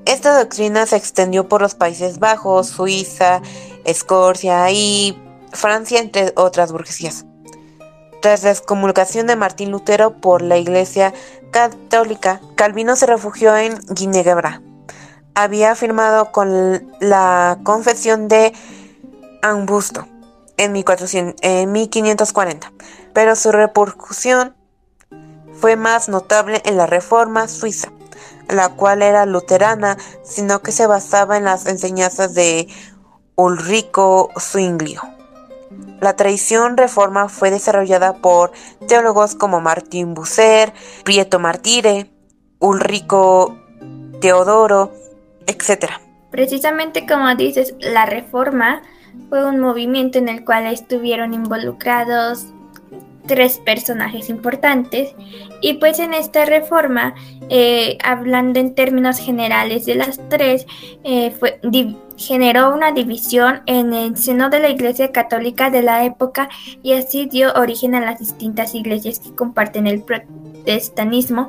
Esta 0.05 0.37
doctrina 0.37 0.87
se 0.87 0.97
extendió 0.97 1.49
por 1.49 1.63
los 1.63 1.75
Países 1.75 2.19
Bajos, 2.19 2.69
Suiza, 2.69 3.41
Escocia 3.85 4.71
y 4.71 5.17
Francia, 5.53 6.01
entre 6.01 6.33
otras 6.37 6.73
burguesías. 6.73 7.25
Tras 8.21 8.43
la 8.43 8.51
excomulgación 8.51 9.27
de 9.27 9.37
Martín 9.37 9.71
Lutero 9.71 10.21
por 10.21 10.43
la 10.43 10.57
Iglesia 10.57 11.13
Católica, 11.51 12.41
Calvino 12.57 12.97
se 12.97 13.07
refugió 13.07 13.57
en 13.57 13.79
Ginebra. 13.97 14.63
Había 15.35 15.75
firmado 15.75 16.31
con 16.31 16.93
la 17.01 17.59
Confesión 17.65 18.29
de 18.29 18.53
Ambusto 19.41 20.07
en, 20.57 20.73
1540, 20.73 22.73
pero 23.13 23.37
su 23.37 23.53
repercusión 23.53 24.55
fue 25.53 25.77
más 25.77 26.09
notable 26.09 26.61
en 26.65 26.77
la 26.77 26.87
Reforma 26.87 27.47
Suiza, 27.49 27.93
la 28.49 28.71
cual 28.71 29.03
era 29.03 29.27
luterana, 29.27 29.97
sino 30.25 30.61
que 30.61 30.73
se 30.73 30.87
basaba 30.87 31.37
en 31.37 31.45
las 31.45 31.67
enseñanzas 31.67 32.35
de 32.35 32.69
Ulrico 33.37 34.31
Zwinglio. 34.39 35.03
La 36.01 36.17
tradición 36.17 36.77
reforma 36.77 37.29
fue 37.29 37.51
desarrollada 37.51 38.15
por 38.15 38.51
teólogos 38.89 39.35
como 39.35 39.61
Martín 39.61 40.15
Bucer, 40.15 40.73
Prieto 41.05 41.39
Martire, 41.39 42.11
Ulrico 42.59 43.57
Teodoro, 44.21 44.93
etc. 45.47 45.93
Precisamente 46.31 47.07
como 47.07 47.35
dices, 47.37 47.75
la 47.79 48.05
reforma 48.07 48.83
fue 49.29 49.45
un 49.47 49.61
movimiento 49.61 50.19
en 50.19 50.29
el 50.29 50.45
cual 50.45 50.67
estuvieron 50.67 51.35
involucrados 51.35 52.47
tres 53.27 53.59
personajes 53.59 54.29
importantes 54.29 55.15
y 55.61 55.75
pues 55.75 55.99
en 55.99 56.15
esta 56.15 56.45
reforma, 56.45 57.15
eh, 57.49 57.99
hablando 58.03 58.59
en 58.59 58.75
términos 58.75 59.19
generales 59.19 59.87
de 59.87 59.95
las 59.95 60.21
tres, 60.29 60.67
eh, 61.05 61.31
fue, 61.31 61.61
generó 62.17 62.75
una 62.75 62.93
división 62.93 63.63
en 63.67 63.93
el 63.95 64.17
seno 64.17 64.51
de 64.51 64.61
la 64.61 64.71
Iglesia 64.71 65.13
Católica 65.13 65.71
de 65.71 65.83
la 65.83 66.05
época 66.05 66.49
y 66.83 66.93
así 66.93 67.27
dio 67.27 67.53
origen 67.55 67.95
a 67.95 68.01
las 68.01 68.19
distintas 68.19 68.75
iglesias 68.75 69.19
que 69.19 69.35
comparten 69.35 69.87
el 69.87 70.03
protestantismo 70.03 71.49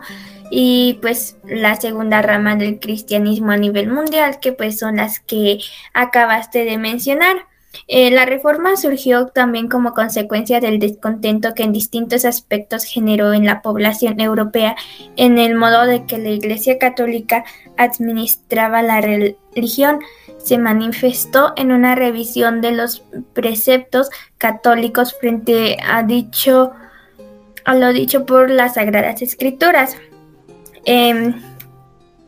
y 0.49 0.99
pues 1.01 1.37
la 1.45 1.75
segunda 1.75 2.21
rama 2.21 2.55
del 2.55 2.79
cristianismo 2.79 3.51
a 3.51 3.57
nivel 3.57 3.89
mundial 3.89 4.39
que 4.39 4.51
pues 4.51 4.77
son 4.77 4.97
las 4.97 5.19
que 5.19 5.59
acabaste 5.93 6.65
de 6.65 6.77
mencionar. 6.77 7.47
Eh, 7.87 8.11
la 8.11 8.25
reforma 8.25 8.75
surgió 8.77 9.27
también 9.27 9.67
como 9.67 9.93
consecuencia 9.93 10.59
del 10.59 10.79
descontento 10.79 11.53
que 11.53 11.63
en 11.63 11.73
distintos 11.73 12.25
aspectos 12.25 12.85
generó 12.85 13.33
en 13.33 13.45
la 13.45 13.61
población 13.61 14.19
europea 14.19 14.75
en 15.15 15.37
el 15.37 15.55
modo 15.55 15.85
de 15.85 16.05
que 16.05 16.17
la 16.17 16.29
Iglesia 16.29 16.77
Católica 16.77 17.43
administraba 17.77 18.81
la 18.81 19.01
religión. 19.01 19.99
Se 20.37 20.57
manifestó 20.57 21.53
en 21.55 21.71
una 21.71 21.95
revisión 21.95 22.61
de 22.61 22.71
los 22.71 23.03
preceptos 23.33 24.09
católicos 24.37 25.15
frente 25.19 25.77
a 25.83 26.03
dicho 26.03 26.71
a 27.65 27.75
lo 27.75 27.93
dicho 27.93 28.25
por 28.25 28.49
las 28.49 28.73
Sagradas 28.75 29.21
Escrituras. 29.21 29.95
Em, 30.85 31.41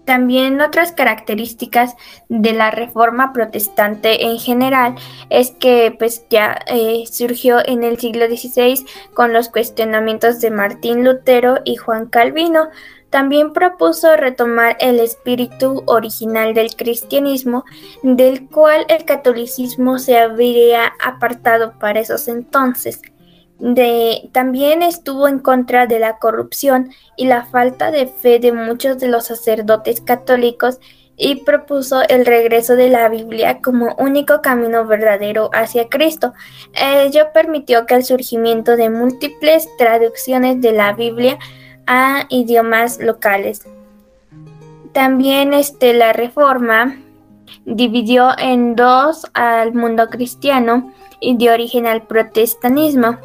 también 0.05 0.61
otras 0.61 0.91
características 0.91 1.95
de 2.29 2.53
la 2.53 2.71
reforma 2.71 3.33
protestante 3.33 4.25
en 4.25 4.37
general 4.39 4.95
es 5.29 5.51
que 5.51 5.95
pues 5.97 6.25
ya 6.29 6.59
eh, 6.67 7.03
surgió 7.11 7.57
en 7.65 7.83
el 7.83 7.99
siglo 7.99 8.27
XVI 8.27 8.85
con 9.13 9.33
los 9.33 9.49
cuestionamientos 9.49 10.39
de 10.41 10.51
Martín 10.51 11.03
Lutero 11.03 11.59
y 11.65 11.75
Juan 11.75 12.05
Calvino. 12.05 12.69
También 13.09 13.53
propuso 13.53 14.15
retomar 14.17 14.75
el 14.79 14.99
espíritu 14.99 15.83
original 15.85 16.53
del 16.53 16.75
cristianismo, 16.75 17.63
del 18.03 18.47
cual 18.49 18.85
el 18.89 19.05
catolicismo 19.05 19.99
se 19.99 20.17
habría 20.17 20.91
apartado 21.01 21.79
para 21.79 22.01
esos 22.01 22.27
entonces 22.27 23.01
también 24.31 24.81
estuvo 24.81 25.27
en 25.27 25.39
contra 25.39 25.87
de 25.87 25.99
la 25.99 26.17
corrupción 26.17 26.91
y 27.15 27.25
la 27.25 27.45
falta 27.45 27.91
de 27.91 28.07
fe 28.07 28.39
de 28.39 28.51
muchos 28.51 28.99
de 28.99 29.07
los 29.07 29.25
sacerdotes 29.25 30.01
católicos 30.01 30.79
y 31.17 31.35
propuso 31.43 32.01
el 32.09 32.25
regreso 32.25 32.75
de 32.75 32.89
la 32.89 33.07
Biblia 33.07 33.61
como 33.61 33.95
único 33.97 34.41
camino 34.41 34.85
verdadero 34.85 35.49
hacia 35.53 35.87
Cristo. 35.87 36.33
Ello 36.73 37.27
permitió 37.33 37.85
que 37.85 37.95
el 37.95 38.03
surgimiento 38.03 38.75
de 38.75 38.89
múltiples 38.89 39.69
traducciones 39.77 40.59
de 40.59 40.73
la 40.73 40.91
Biblia 40.91 41.39
a 41.87 42.25
idiomas 42.29 42.99
locales. 42.99 43.61
También 44.91 45.53
este, 45.53 45.93
la 45.93 46.11
reforma 46.11 46.97
dividió 47.65 48.31
en 48.37 48.75
dos 48.75 49.25
al 49.33 49.73
mundo 49.73 50.07
cristiano 50.09 50.93
y 51.21 51.37
dio 51.37 51.53
origen 51.53 51.87
al 51.87 52.03
protestantismo 52.03 53.17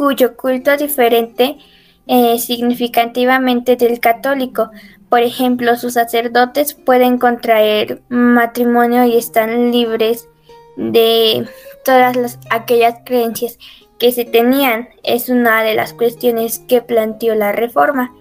cuyo 0.00 0.34
culto 0.34 0.74
diferente 0.78 1.58
eh, 2.06 2.38
significativamente 2.38 3.76
del 3.76 4.00
católico. 4.00 4.70
Por 5.10 5.20
ejemplo, 5.20 5.76
sus 5.76 5.92
sacerdotes 5.92 6.72
pueden 6.72 7.18
contraer 7.18 8.00
matrimonio 8.08 9.04
y 9.04 9.18
están 9.18 9.70
libres 9.72 10.26
de 10.78 11.46
todas 11.84 12.38
aquellas 12.48 12.94
creencias 13.04 13.58
que 13.98 14.10
se 14.10 14.24
tenían. 14.24 14.88
Es 15.02 15.28
una 15.28 15.62
de 15.62 15.74
las 15.74 15.92
cuestiones 15.92 16.60
que 16.60 16.80
planteó 16.80 17.34
la 17.34 17.52
reforma. 17.52 18.14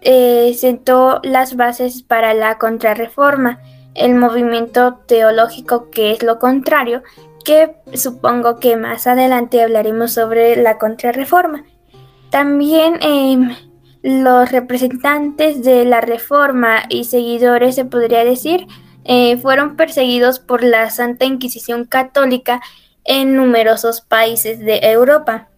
Eh, 0.00 0.54
sentó 0.56 1.20
las 1.22 1.54
bases 1.54 2.02
para 2.02 2.32
la 2.32 2.56
contrarreforma, 2.56 3.60
el 3.94 4.14
movimiento 4.14 5.00
teológico 5.06 5.90
que 5.90 6.12
es 6.12 6.22
lo 6.22 6.38
contrario, 6.38 7.02
que 7.44 7.76
supongo 7.94 8.58
que 8.58 8.76
más 8.76 9.06
adelante 9.06 9.62
hablaremos 9.62 10.12
sobre 10.12 10.56
la 10.56 10.78
contrarreforma. 10.78 11.64
También 12.30 12.98
em, 13.00 13.54
los 14.02 14.50
representantes 14.52 15.62
de 15.62 15.84
la 15.84 16.00
reforma 16.00 16.84
y 16.88 17.04
seguidores, 17.04 17.74
se 17.74 17.84
podría 17.84 18.24
decir, 18.24 18.66
eh, 19.04 19.36
fueron 19.38 19.76
perseguidos 19.76 20.38
por 20.38 20.62
la 20.62 20.90
Santa 20.90 21.24
Inquisición 21.24 21.84
Católica 21.84 22.60
en 23.04 23.34
numerosos 23.34 24.00
países 24.00 24.60
de 24.60 24.78
Europa. 24.82 25.48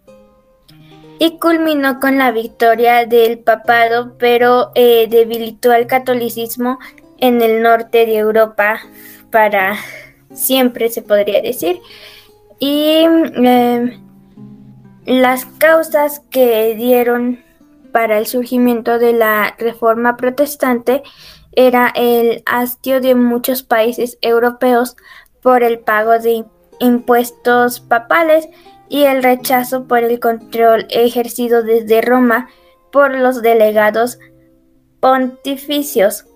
Y 1.18 1.38
culminó 1.38 2.00
con 2.00 2.18
la 2.18 2.32
victoria 2.32 3.06
del 3.06 3.38
papado, 3.38 4.16
pero 4.18 4.72
eh, 4.74 5.06
debilitó 5.08 5.70
al 5.70 5.86
catolicismo 5.86 6.78
en 7.18 7.42
el 7.42 7.62
norte 7.62 8.06
de 8.06 8.16
Europa 8.16 8.80
para 9.30 9.76
siempre 10.32 10.88
se 10.88 11.02
podría 11.02 11.40
decir. 11.40 11.80
Y 12.58 13.04
em, 13.04 14.00
las 15.04 15.44
causas 15.46 16.20
que 16.30 16.74
dieron 16.74 17.42
para 17.92 18.18
el 18.18 18.26
surgimiento 18.26 18.98
de 18.98 19.12
la 19.12 19.54
reforma 19.58 20.16
protestante 20.16 21.02
era 21.52 21.92
el 21.94 22.42
hastio 22.46 23.00
de 23.00 23.14
muchos 23.14 23.62
países 23.62 24.18
europeos 24.22 24.96
por 25.42 25.62
el 25.62 25.80
pago 25.80 26.18
de 26.18 26.44
impuestos 26.80 27.80
papales 27.80 28.48
y 28.88 29.04
el 29.04 29.22
rechazo 29.22 29.86
por 29.86 29.98
el 29.98 30.20
control 30.20 30.86
ejercido 30.90 31.62
desde 31.62 32.00
Roma 32.00 32.48
por 32.90 33.14
los 33.14 33.42
delegados 33.42 34.18
pontificios. 35.00 36.26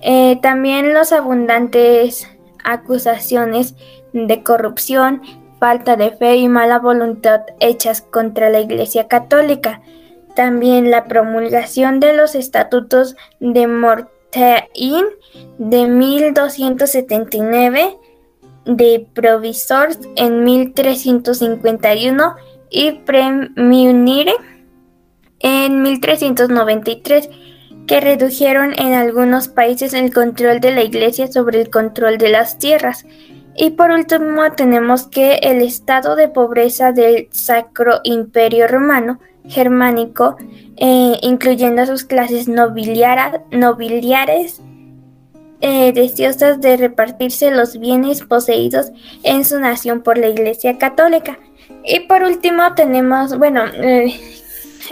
Eh, 0.00 0.38
también 0.42 0.94
los 0.94 1.12
abundantes 1.12 2.28
acusaciones 2.64 3.74
de 4.12 4.42
corrupción, 4.42 5.22
falta 5.58 5.96
de 5.96 6.10
fe 6.12 6.36
y 6.36 6.48
mala 6.48 6.78
voluntad 6.78 7.40
hechas 7.60 8.02
contra 8.02 8.50
la 8.50 8.60
Iglesia 8.60 9.08
Católica. 9.08 9.80
También 10.34 10.90
la 10.90 11.04
promulgación 11.04 12.00
de 12.00 12.12
los 12.12 12.34
estatutos 12.34 13.16
de 13.40 13.66
Mortain 13.66 15.06
de 15.58 15.86
1279, 15.86 17.96
de 18.66 19.06
Provisors 19.14 19.98
en 20.16 20.44
1351 20.44 22.36
y 22.70 22.92
Premunire 23.00 24.34
en 25.40 25.82
1393 25.82 27.30
que 27.88 28.00
redujeron 28.00 28.74
en 28.78 28.92
algunos 28.92 29.48
países 29.48 29.94
el 29.94 30.12
control 30.12 30.60
de 30.60 30.72
la 30.72 30.82
Iglesia 30.82 31.32
sobre 31.32 31.60
el 31.60 31.70
control 31.70 32.18
de 32.18 32.28
las 32.28 32.58
tierras. 32.58 33.06
Y 33.56 33.70
por 33.70 33.90
último 33.90 34.52
tenemos 34.52 35.08
que 35.08 35.36
el 35.42 35.62
estado 35.62 36.14
de 36.14 36.28
pobreza 36.28 36.92
del 36.92 37.28
Sacro 37.32 38.00
Imperio 38.04 38.68
Romano 38.68 39.18
germánico, 39.48 40.36
eh, 40.76 41.14
incluyendo 41.22 41.82
a 41.82 41.86
sus 41.86 42.04
clases 42.04 42.46
nobiliares, 42.46 44.60
eh, 45.60 45.92
deseosas 45.92 46.60
de 46.60 46.76
repartirse 46.76 47.50
los 47.50 47.80
bienes 47.80 48.22
poseídos 48.22 48.92
en 49.24 49.44
su 49.44 49.58
nación 49.58 50.02
por 50.02 50.18
la 50.18 50.28
Iglesia 50.28 50.78
Católica. 50.78 51.38
Y 51.84 52.00
por 52.00 52.22
último 52.22 52.74
tenemos, 52.76 53.36
bueno, 53.38 53.64
eh, 53.66 54.20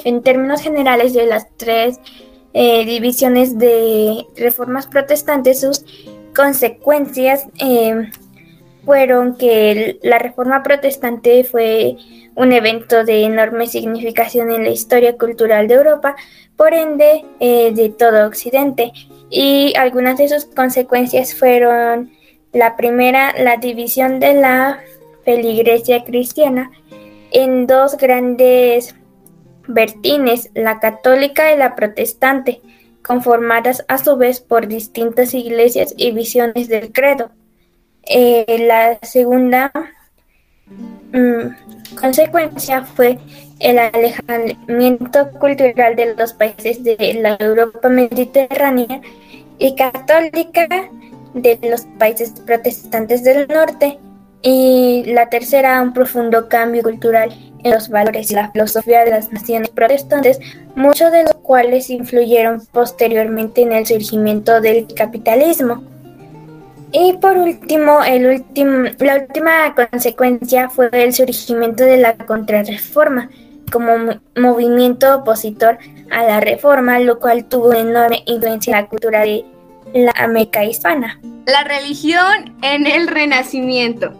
en 0.04 0.22
términos 0.22 0.62
generales 0.62 1.12
de 1.12 1.26
las 1.26 1.46
tres 1.56 2.00
eh, 2.58 2.86
divisiones 2.86 3.58
de 3.58 4.26
reformas 4.34 4.86
protestantes, 4.86 5.60
sus 5.60 5.84
consecuencias 6.34 7.44
eh, 7.60 8.10
fueron 8.82 9.36
que 9.36 9.98
la 10.02 10.18
reforma 10.18 10.62
protestante 10.62 11.44
fue 11.44 11.96
un 12.34 12.52
evento 12.52 13.04
de 13.04 13.24
enorme 13.24 13.66
significación 13.66 14.50
en 14.50 14.64
la 14.64 14.70
historia 14.70 15.18
cultural 15.18 15.68
de 15.68 15.74
Europa, 15.74 16.16
por 16.56 16.72
ende 16.72 17.26
eh, 17.40 17.72
de 17.74 17.90
todo 17.90 18.26
Occidente. 18.26 18.90
Y 19.28 19.74
algunas 19.76 20.16
de 20.16 20.30
sus 20.30 20.46
consecuencias 20.46 21.34
fueron 21.34 22.10
la 22.54 22.74
primera, 22.78 23.34
la 23.38 23.58
división 23.58 24.18
de 24.18 24.32
la 24.32 24.80
feligresía 25.26 26.04
cristiana 26.04 26.70
en 27.32 27.66
dos 27.66 27.98
grandes 27.98 28.94
Bertines, 29.68 30.50
la 30.54 30.80
católica 30.80 31.52
y 31.52 31.56
la 31.56 31.74
protestante, 31.74 32.60
conformadas 33.02 33.84
a 33.88 33.98
su 33.98 34.16
vez 34.16 34.40
por 34.40 34.66
distintas 34.66 35.34
iglesias 35.34 35.94
y 35.96 36.10
visiones 36.10 36.68
del 36.68 36.92
credo. 36.92 37.30
Eh, 38.02 38.66
la 38.66 38.98
segunda 39.02 39.72
mm, 41.12 41.96
consecuencia 42.00 42.84
fue 42.84 43.18
el 43.58 43.78
alejamiento 43.78 45.30
cultural 45.32 45.96
de 45.96 46.14
los 46.14 46.32
países 46.32 46.84
de 46.84 46.96
la 47.20 47.36
Europa 47.38 47.88
mediterránea 47.88 49.00
y 49.58 49.74
católica 49.74 50.68
de 51.34 51.58
los 51.62 51.82
países 51.98 52.32
protestantes 52.44 53.24
del 53.24 53.48
norte 53.48 53.98
y 54.48 55.02
la 55.06 55.28
tercera 55.28 55.82
un 55.82 55.92
profundo 55.92 56.48
cambio 56.48 56.84
cultural 56.84 57.36
los 57.64 57.88
valores 57.88 58.30
y 58.30 58.34
la 58.34 58.52
filosofía 58.52 59.04
de 59.04 59.10
las 59.10 59.32
naciones 59.32 59.70
protestantes, 59.70 60.38
muchos 60.76 61.10
de 61.10 61.24
los 61.24 61.34
cuales 61.34 61.90
influyeron 61.90 62.62
posteriormente 62.72 63.62
en 63.62 63.72
el 63.72 63.84
surgimiento 63.86 64.60
del 64.60 64.86
capitalismo. 64.94 65.82
Y 66.92 67.14
por 67.14 67.36
último, 67.36 68.04
el 68.04 68.44
la 69.00 69.16
última 69.16 69.74
consecuencia 69.74 70.70
fue 70.70 70.88
el 70.92 71.12
surgimiento 71.12 71.82
de 71.82 71.96
la 71.96 72.16
contrarreforma 72.16 73.28
como 73.72 74.20
movimiento 74.36 75.16
opositor 75.16 75.78
a 76.12 76.22
la 76.22 76.38
reforma, 76.38 77.00
lo 77.00 77.18
cual 77.18 77.46
tuvo 77.46 77.74
enorme 77.74 78.22
influencia 78.26 78.76
en 78.76 78.82
la 78.82 78.88
cultura 78.88 79.22
de 79.22 79.44
la 79.92 80.12
América 80.16 80.64
hispana. 80.64 81.18
La 81.46 81.64
religión 81.64 82.54
en 82.62 82.86
el 82.86 83.08
Renacimiento 83.08 84.12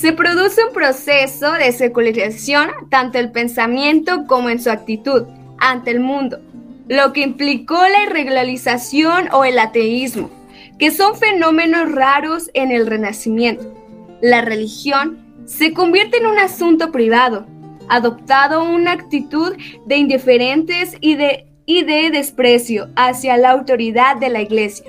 se 0.00 0.14
produce 0.14 0.64
un 0.64 0.72
proceso 0.72 1.52
de 1.52 1.72
secularización 1.72 2.70
tanto 2.88 3.18
el 3.18 3.30
pensamiento 3.32 4.24
como 4.26 4.48
en 4.48 4.58
su 4.58 4.70
actitud 4.70 5.24
ante 5.58 5.90
el 5.90 6.00
mundo, 6.00 6.40
lo 6.88 7.12
que 7.12 7.20
implicó 7.20 7.74
la 7.76 8.04
irregularización 8.04 9.28
o 9.30 9.44
el 9.44 9.58
ateísmo, 9.58 10.30
que 10.78 10.90
son 10.90 11.16
fenómenos 11.16 11.92
raros 11.92 12.50
en 12.54 12.70
el 12.70 12.86
Renacimiento. 12.86 13.74
La 14.22 14.40
religión 14.40 15.18
se 15.44 15.74
convierte 15.74 16.16
en 16.16 16.28
un 16.28 16.38
asunto 16.38 16.92
privado, 16.92 17.46
adoptado 17.90 18.64
una 18.64 18.92
actitud 18.92 19.54
de 19.84 19.96
indiferentes 19.98 20.96
y 21.02 21.16
de, 21.16 21.46
y 21.66 21.84
de 21.84 22.08
desprecio 22.08 22.88
hacia 22.96 23.36
la 23.36 23.50
autoridad 23.50 24.16
de 24.16 24.30
la 24.30 24.40
Iglesia. 24.40 24.86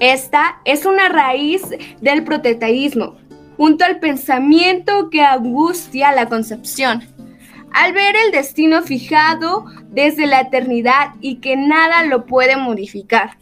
Esta 0.00 0.60
es 0.66 0.84
una 0.84 1.08
raíz 1.08 1.62
del 2.02 2.24
protestantismo, 2.24 3.16
junto 3.56 3.84
al 3.84 3.98
pensamiento 3.98 5.10
que 5.10 5.22
angustia 5.22 6.12
la 6.12 6.28
concepción. 6.28 7.02
Al 7.72 7.92
ver 7.92 8.14
el 8.24 8.30
destino 8.30 8.82
fijado 8.82 9.64
desde 9.90 10.26
la 10.26 10.40
eternidad 10.40 11.14
y 11.20 11.36
que 11.36 11.56
nada 11.56 12.04
lo 12.04 12.26
puede 12.26 12.56
modificar. 12.56 13.36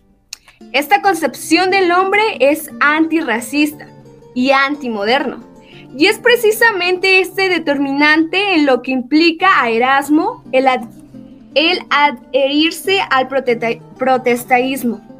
Esta 0.73 1.03
concepción 1.03 1.71
del 1.71 1.91
hombre 1.93 2.23
es 2.41 2.71
antirracista 2.81 3.89
y 4.35 4.53
antimoderno. 4.53 5.45
Y 5.97 6.07
es 6.07 6.19
precisamente 6.19 7.21
este 7.21 7.51
determinante 7.51 8.55
en 8.55 8.65
lo 8.65 8.81
que 8.81 8.93
implica 8.93 9.63
a 9.63 9.69
Erasmo 9.69 10.43
el, 10.53 10.67
adherirse 11.91 13.01
al 13.11 13.29
protestaísmo 13.99 15.12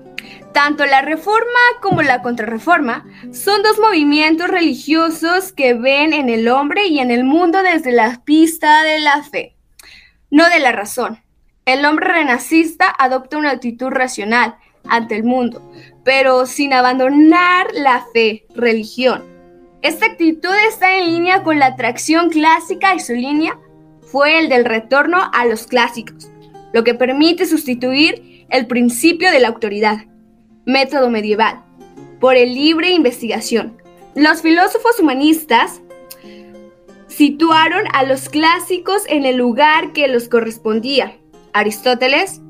tanto 0.53 0.87
la 0.87 1.03
reforma 1.03 1.59
como 1.81 2.03
la 2.03 2.23
contrarreforma 2.23 3.05
son 3.33 3.63
dos 3.63 3.79
movimientos 3.79 4.49
religiosos 4.49 5.53
que 5.53 5.75
ven 5.75 6.13
en 6.13 6.29
el 6.29 6.49
hombre 6.49 6.87
y 6.87 6.99
en 7.01 7.11
el 7.11 7.25
mundo 7.25 7.63
desde 7.63 7.93
la 7.93 8.23
pista 8.25 8.83
de 8.85 9.01
la 9.01 9.23
fe, 9.23 9.57
no 10.31 10.49
de 10.49 10.61
la 10.61 10.73
razón. 10.73 11.21
El 11.65 11.85
hombre 11.85 12.09
renacista 12.09 12.93
adopta 12.99 13.39
una 13.39 13.51
actitud 13.51 13.89
racional 13.89 14.57
ante 14.89 15.17
el 15.17 15.25
mundo, 15.25 15.73
pero 16.05 16.47
sin 16.47 16.73
abandonar 16.73 17.67
la 17.73 18.05
fe, 18.13 18.47
religión. 18.55 19.25
Esta 19.81 20.07
actitud 20.07 20.55
está 20.69 20.97
en 20.97 21.07
línea 21.07 21.43
con 21.43 21.59
la 21.59 21.67
atracción 21.67 22.31
clásica 22.31 22.95
y 22.95 23.01
su 23.01 23.15
línea 23.15 23.59
fue 24.03 24.39
el 24.39 24.49
del 24.49 24.65
retorno 24.65 25.31
a 25.33 25.45
los 25.45 25.67
clásicos, 25.67 26.31
lo 26.73 26.85
que 26.85 26.95
permite 26.95 27.47
sustituir 27.47 28.47
el 28.51 28.67
principio 28.67 29.31
de 29.31 29.41
la 29.41 29.49
autoridad 29.49 30.05
método 30.65 31.11
medieval, 31.11 31.63
por 32.21 32.37
el 32.37 32.55
libre 32.55 32.91
investigación. 32.91 33.77
Los 34.15 34.43
filósofos 34.43 34.99
humanistas 35.01 35.81
situaron 37.09 37.85
a 37.93 38.05
los 38.05 38.29
clásicos 38.29 39.03
en 39.09 39.27
el 39.27 39.37
lugar 39.37 39.93
que 39.93 40.09
los 40.09 40.29
correspondía. 40.29 41.17
Aristóteles 41.53 42.41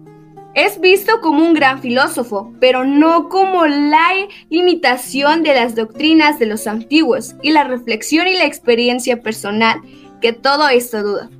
es 0.54 0.80
visto 0.80 1.20
como 1.20 1.44
un 1.44 1.54
gran 1.54 1.80
filósofo, 1.80 2.52
pero 2.60 2.84
no 2.84 3.28
como 3.28 3.66
la 3.66 4.10
limitación 4.50 5.42
de 5.42 5.54
las 5.54 5.74
doctrinas 5.74 6.38
de 6.38 6.46
los 6.46 6.66
antiguos 6.66 7.34
y 7.42 7.52
la 7.52 7.64
reflexión 7.64 8.28
y 8.28 8.36
la 8.36 8.44
experiencia 8.44 9.22
personal 9.22 9.80
que 10.20 10.32
todo 10.32 10.68
esto 10.68 11.02
duda. 11.02 11.30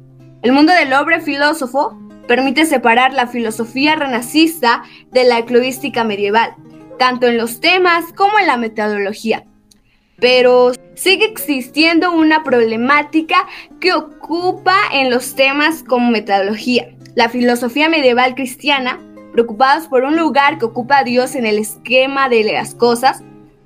El 0.42 0.52
mundo 0.52 0.72
del 0.72 0.92
hombre 0.94 1.20
filósofo 1.20 1.96
permite 2.26 2.66
separar 2.66 3.12
la 3.12 3.26
filosofía 3.26 3.96
renacista 3.96 4.82
de 5.10 5.24
la 5.24 5.38
ecloística 5.38 6.04
medieval, 6.04 6.54
tanto 6.98 7.26
en 7.26 7.38
los 7.38 7.60
temas 7.60 8.12
como 8.14 8.38
en 8.38 8.46
la 8.46 8.56
metodología. 8.56 9.44
Pero 10.16 10.72
sigue 10.94 11.24
existiendo 11.24 12.12
una 12.12 12.44
problemática 12.44 13.46
que 13.80 13.92
ocupa 13.92 14.76
en 14.92 15.10
los 15.10 15.34
temas 15.34 15.82
como 15.82 16.10
metodología. 16.10 16.94
La 17.14 17.28
filosofía 17.28 17.88
medieval 17.88 18.34
cristiana, 18.34 19.00
preocupados 19.32 19.88
por 19.88 20.04
un 20.04 20.16
lugar 20.16 20.58
que 20.58 20.66
ocupa 20.66 20.98
a 20.98 21.04
Dios 21.04 21.34
en 21.34 21.46
el 21.46 21.58
esquema 21.58 22.28
de 22.28 22.44
las 22.44 22.74
cosas, 22.74 23.22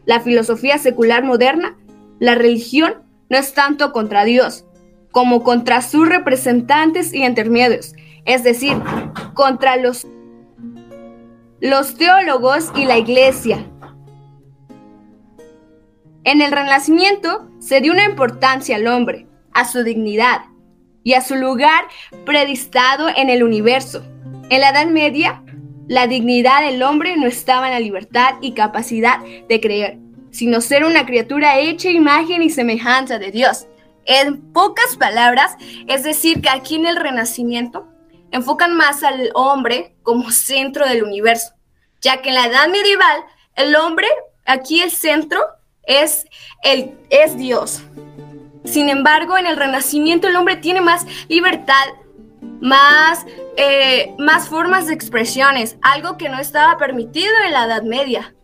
la 0.06 0.20
filosofía 0.20 0.78
secular 0.78 1.24
moderna, 1.24 1.76
la 2.20 2.34
religión 2.34 3.02
no 3.28 3.36
es 3.36 3.52
tanto 3.52 3.92
contra 3.92 4.24
Dios 4.24 4.64
como 5.10 5.42
contra 5.42 5.80
sus 5.80 6.06
representantes 6.06 7.14
y 7.14 7.24
intermedios, 7.24 7.94
es 8.26 8.42
decir, 8.42 8.76
contra 9.34 9.76
los 9.76 10.06
los 11.60 11.96
teólogos 11.96 12.70
y 12.76 12.84
la 12.84 12.98
iglesia. 12.98 13.64
En 16.24 16.42
el 16.42 16.52
Renacimiento 16.52 17.48
se 17.60 17.80
dio 17.80 17.92
una 17.92 18.04
importancia 18.04 18.76
al 18.76 18.86
hombre, 18.88 19.26
a 19.54 19.64
su 19.64 19.82
dignidad 19.82 20.42
y 21.02 21.14
a 21.14 21.22
su 21.22 21.34
lugar 21.36 21.84
predistado 22.26 23.08
en 23.08 23.30
el 23.30 23.42
universo. 23.42 24.04
En 24.50 24.60
la 24.60 24.70
Edad 24.70 24.86
Media, 24.86 25.42
la 25.88 26.06
dignidad 26.06 26.62
del 26.62 26.82
hombre 26.82 27.16
no 27.16 27.26
estaba 27.26 27.68
en 27.68 27.74
la 27.74 27.80
libertad 27.80 28.34
y 28.42 28.52
capacidad 28.52 29.20
de 29.48 29.60
creer, 29.60 29.98
sino 30.30 30.60
ser 30.60 30.84
una 30.84 31.06
criatura 31.06 31.58
hecha 31.58 31.90
imagen 31.90 32.42
y 32.42 32.50
semejanza 32.50 33.18
de 33.18 33.30
Dios. 33.30 33.66
En 34.04 34.52
pocas 34.52 34.96
palabras, 34.98 35.56
es 35.86 36.02
decir, 36.02 36.42
que 36.42 36.50
aquí 36.50 36.74
en 36.74 36.86
el 36.86 36.96
Renacimiento 36.96 37.88
enfocan 38.30 38.76
más 38.76 39.02
al 39.02 39.30
hombre 39.34 39.96
como 40.02 40.30
centro 40.30 40.86
del 40.86 41.02
universo, 41.02 41.52
ya 42.00 42.22
que 42.22 42.30
en 42.30 42.34
la 42.34 42.46
edad 42.46 42.68
medieval 42.68 43.20
el 43.54 43.74
hombre, 43.76 44.08
aquí 44.44 44.80
el 44.80 44.90
centro, 44.90 45.40
es, 45.84 46.26
el, 46.62 46.98
es 47.10 47.36
Dios. 47.36 47.82
Sin 48.64 48.88
embargo, 48.88 49.38
en 49.38 49.46
el 49.46 49.56
Renacimiento 49.56 50.26
el 50.26 50.36
hombre 50.36 50.56
tiene 50.56 50.80
más 50.80 51.06
libertad 51.28 51.84
más, 52.60 53.26
eh, 53.56 54.14
más 54.18 54.48
formas 54.48 54.86
de 54.86 54.94
expresiones, 54.94 55.76
algo 55.82 56.16
que 56.16 56.28
no 56.28 56.38
estaba 56.38 56.76
permitido 56.78 57.32
en 57.44 57.52
la 57.52 57.66
Edad 57.66 57.82
Media, 57.82 58.34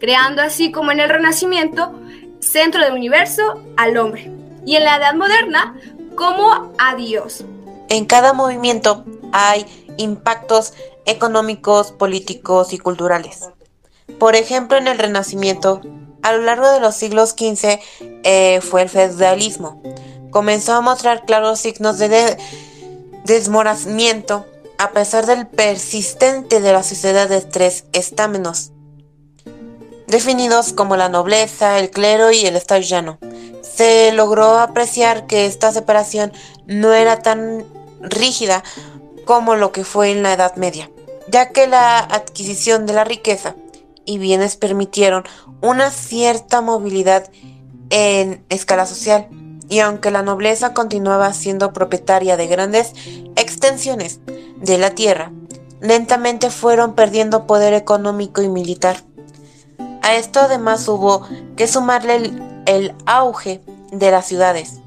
creando 0.00 0.42
así 0.42 0.72
como 0.72 0.92
en 0.92 1.00
el 1.00 1.08
Renacimiento, 1.08 1.98
centro 2.40 2.82
del 2.82 2.94
universo 2.94 3.62
al 3.76 3.96
hombre, 3.96 4.30
y 4.66 4.76
en 4.76 4.84
la 4.84 4.96
Edad 4.96 5.14
Moderna 5.14 5.76
como 6.14 6.72
a 6.78 6.94
Dios. 6.96 7.44
En 7.92 8.06
cada 8.06 8.32
movimiento 8.32 9.04
hay 9.32 9.66
impactos 9.98 10.72
económicos, 11.04 11.92
políticos 11.92 12.72
y 12.72 12.78
culturales. 12.78 13.50
Por 14.18 14.34
ejemplo, 14.34 14.78
en 14.78 14.88
el 14.88 14.96
Renacimiento, 14.96 15.82
a 16.22 16.32
lo 16.32 16.38
largo 16.38 16.72
de 16.72 16.80
los 16.80 16.94
siglos 16.94 17.32
XV 17.32 17.80
eh, 18.24 18.60
fue 18.62 18.80
el 18.80 18.88
feudalismo. 18.88 19.82
Comenzó 20.30 20.72
a 20.72 20.80
mostrar 20.80 21.26
claros 21.26 21.60
signos 21.60 21.98
de, 21.98 22.38
desmoronamiento 23.26 24.46
a 24.78 24.92
pesar 24.92 25.26
del 25.26 25.46
persistente 25.46 26.62
de 26.62 26.72
la 26.72 26.82
sociedad 26.82 27.28
de 27.28 27.42
tres 27.42 27.84
estámenos, 27.92 28.72
definidos 30.06 30.72
como 30.72 30.96
la 30.96 31.10
nobleza, 31.10 31.78
el 31.78 31.90
clero 31.90 32.32
y 32.32 32.46
el 32.46 32.56
estado 32.56 32.80
llano. 32.80 33.18
Se 33.60 34.12
logró 34.12 34.58
apreciar 34.58 35.26
que 35.26 35.44
esta 35.44 35.72
separación 35.72 36.32
no 36.66 36.94
era 36.94 37.20
tan 37.20 37.66
rígida 38.02 38.62
como 39.24 39.56
lo 39.56 39.72
que 39.72 39.84
fue 39.84 40.10
en 40.10 40.22
la 40.22 40.32
Edad 40.32 40.56
Media, 40.56 40.90
ya 41.28 41.50
que 41.50 41.66
la 41.66 41.98
adquisición 41.98 42.86
de 42.86 42.92
la 42.92 43.04
riqueza 43.04 43.56
y 44.04 44.18
bienes 44.18 44.56
permitieron 44.56 45.24
una 45.60 45.90
cierta 45.90 46.60
movilidad 46.60 47.30
en 47.90 48.44
escala 48.48 48.86
social, 48.86 49.28
y 49.68 49.78
aunque 49.78 50.10
la 50.10 50.22
nobleza 50.22 50.74
continuaba 50.74 51.32
siendo 51.32 51.72
propietaria 51.72 52.36
de 52.36 52.46
grandes 52.46 52.92
extensiones 53.36 54.20
de 54.56 54.78
la 54.78 54.90
tierra, 54.90 55.32
lentamente 55.80 56.50
fueron 56.50 56.94
perdiendo 56.94 57.46
poder 57.46 57.74
económico 57.74 58.42
y 58.42 58.48
militar. 58.48 59.02
A 60.02 60.16
esto 60.16 60.40
además 60.40 60.86
hubo 60.88 61.26
que 61.56 61.66
sumarle 61.66 62.32
el, 62.66 62.94
auge 63.06 63.62
de 63.90 64.10
las 64.10 64.26
ciudades, 64.26 64.80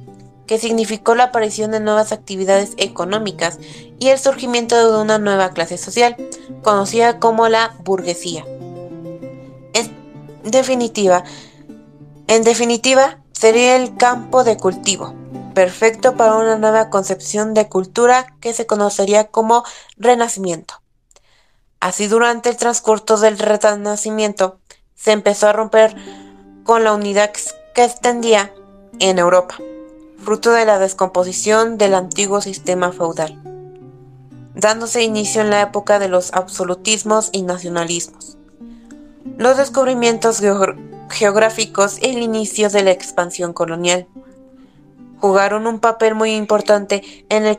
que 0.47 0.59
significó 0.59 1.15
la 1.15 1.25
aparición 1.25 1.71
de 1.71 1.79
nuevas 1.79 2.11
actividades 2.11 2.73
económicas 2.77 3.59
y 3.99 4.09
el 4.09 4.19
surgimiento 4.19 4.91
de 4.91 5.01
una 5.01 5.17
nueva 5.17 5.51
clase 5.51 5.77
social, 5.77 6.15
conocida 6.63 7.19
como 7.19 7.49
la 7.49 7.75
burguesía. 7.83 8.45
En 9.73 10.51
definitiva, 10.51 11.23
en 12.27 12.43
definitiva, 12.43 13.19
sería 13.31 13.75
el 13.75 13.97
campo 13.97 14.43
de 14.43 14.57
cultivo, 14.57 15.13
perfecto 15.55 16.15
para 16.15 16.35
una 16.35 16.55
nueva 16.57 16.89
concepción 16.89 17.53
de 17.53 17.67
cultura 17.67 18.27
que 18.41 18.53
se 18.53 18.67
conocería 18.67 19.27
como 19.27 19.63
Renacimiento. 19.97 20.81
Así 21.79 22.07
durante 22.07 22.49
el 22.49 22.57
transcurso 22.57 23.17
del 23.17 23.37
Renacimiento 23.37 24.59
se 24.95 25.11
empezó 25.11 25.47
a 25.47 25.53
romper 25.53 25.95
con 26.63 26.83
la 26.83 26.93
unidad 26.93 27.31
que 27.73 27.83
extendía 27.83 28.53
en 28.99 29.19
Europa, 29.19 29.57
fruto 30.17 30.51
de 30.51 30.65
la 30.65 30.79
descomposición 30.79 31.77
del 31.77 31.93
antiguo 31.93 32.41
sistema 32.41 32.91
feudal, 32.91 33.41
dándose 34.55 35.03
inicio 35.03 35.41
en 35.41 35.49
la 35.49 35.61
época 35.61 35.99
de 35.99 36.07
los 36.07 36.33
absolutismos 36.33 37.29
y 37.31 37.43
nacionalismos. 37.43 38.37
Los 39.37 39.57
descubrimientos 39.57 40.41
geográficos 41.09 41.97
y 42.01 42.05
el 42.09 42.19
inicio 42.19 42.69
de 42.69 42.83
la 42.83 42.91
expansión 42.91 43.53
colonial 43.53 44.07
jugaron 45.19 45.67
un 45.67 45.79
papel 45.79 46.15
muy 46.15 46.35
importante 46.35 47.25
en 47.29 47.45
el, 47.45 47.57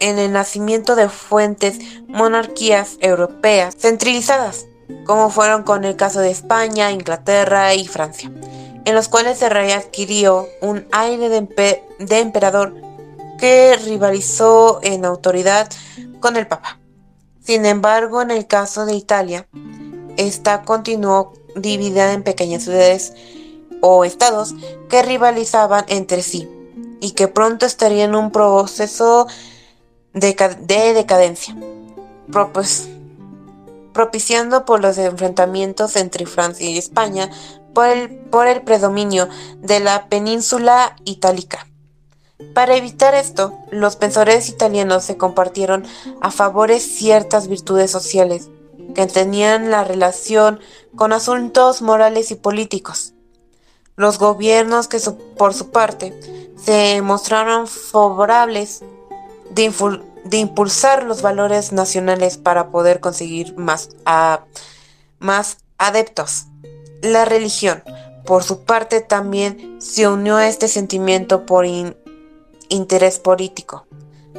en 0.00 0.18
el 0.18 0.32
nacimiento 0.32 0.96
de 0.96 1.08
fuentes 1.08 1.78
monarquías 2.08 2.96
europeas 3.00 3.76
centralizadas, 3.78 4.66
como 5.04 5.30
fueron 5.30 5.62
con 5.62 5.84
el 5.84 5.96
caso 5.96 6.20
de 6.20 6.30
España, 6.30 6.92
Inglaterra 6.92 7.74
y 7.74 7.86
Francia 7.86 8.30
en 8.84 8.94
los 8.94 9.08
cuales 9.08 9.38
se 9.38 9.48
readquirió 9.48 10.48
un 10.60 10.86
aire 10.92 11.28
de, 11.28 12.18
emperador 12.18 12.74
que 13.38 13.76
rivalizó 13.84 14.80
en 14.82 15.04
autoridad 15.04 15.68
con 16.20 16.36
el 16.36 16.46
Papa. 16.46 16.78
Sin 17.42 17.66
embargo, 17.66 18.22
en 18.22 18.30
el 18.30 18.46
caso 18.46 18.86
de 18.86 18.94
Italia, 18.94 19.46
esta 20.16 20.62
continuó 20.62 21.34
dividida 21.56 22.12
en 22.12 22.22
pequeñas 22.22 22.64
ciudades 22.64 23.12
o 23.80 24.04
estados 24.04 24.54
que 24.88 25.02
rivalizaban 25.02 25.84
entre 25.88 26.22
sí 26.22 26.48
y 27.00 27.10
que 27.12 27.28
pronto 27.28 27.66
estarían 27.66 28.10
en 28.10 28.16
un 28.16 28.30
proceso 28.30 29.26
de, 30.14 30.94
decadencia, 30.94 31.56
propiciando 33.92 34.64
por 34.64 34.80
los 34.80 34.96
enfrentamientos 34.96 35.96
entre 35.96 36.24
Francia 36.24 36.68
y 36.68 36.78
España 36.78 37.30
por 37.74 38.46
el, 38.46 38.62
predominio 38.62 39.28
de 39.58 39.80
la 39.80 40.08
península 40.08 40.96
itálica. 41.04 41.66
Para 42.54 42.76
evitar 42.76 43.14
esto, 43.14 43.58
los 43.70 43.96
pensadores 43.96 44.48
italianos 44.48 45.04
se 45.04 45.16
compartieron 45.16 45.84
a 46.20 46.30
favores 46.30 46.82
ciertas 46.82 47.48
virtudes 47.48 47.90
sociales 47.90 48.48
que 48.94 49.06
tenían 49.06 49.70
la 49.70 49.84
relación 49.84 50.60
con 50.96 51.12
asuntos 51.12 51.82
morales 51.82 52.30
y 52.30 52.36
políticos. 52.36 53.12
Los 53.96 54.18
gobiernos 54.18 54.88
que 54.88 54.98
por 55.36 55.54
su 55.54 55.70
parte 55.70 56.18
se 56.56 57.00
mostraron 57.02 57.66
favorables 57.66 58.82
de, 59.50 59.72
impulsar 60.38 61.04
los 61.04 61.22
valores 61.22 61.72
nacionales 61.72 62.38
para 62.38 62.70
poder 62.70 63.00
conseguir 63.00 63.56
más, 63.56 63.90
más 65.18 65.58
adeptos. 65.78 66.46
La 67.04 67.26
religión, 67.26 67.82
por 68.24 68.44
su 68.44 68.64
parte, 68.64 69.02
también 69.02 69.76
se 69.78 70.08
unió 70.08 70.36
a 70.36 70.48
este 70.48 70.68
sentimiento 70.68 71.44
por 71.44 71.66
interés 72.70 73.18
político. 73.18 73.86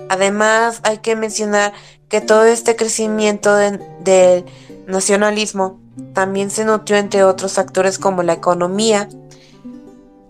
Además, 0.09 0.79
hay 0.81 0.97
que 0.97 1.15
mencionar 1.15 1.73
que 2.09 2.21
todo 2.21 2.45
este 2.45 2.75
crecimiento 2.75 3.55
del 3.55 4.45
nacionalismo 4.87 5.79
también 6.13 6.49
se 6.49 6.65
nutrió 6.65 6.97
entre 6.97 7.23
otros 7.23 7.53
factores 7.53 7.99
como 7.99 8.23
la 8.23 8.33
economía 8.33 9.09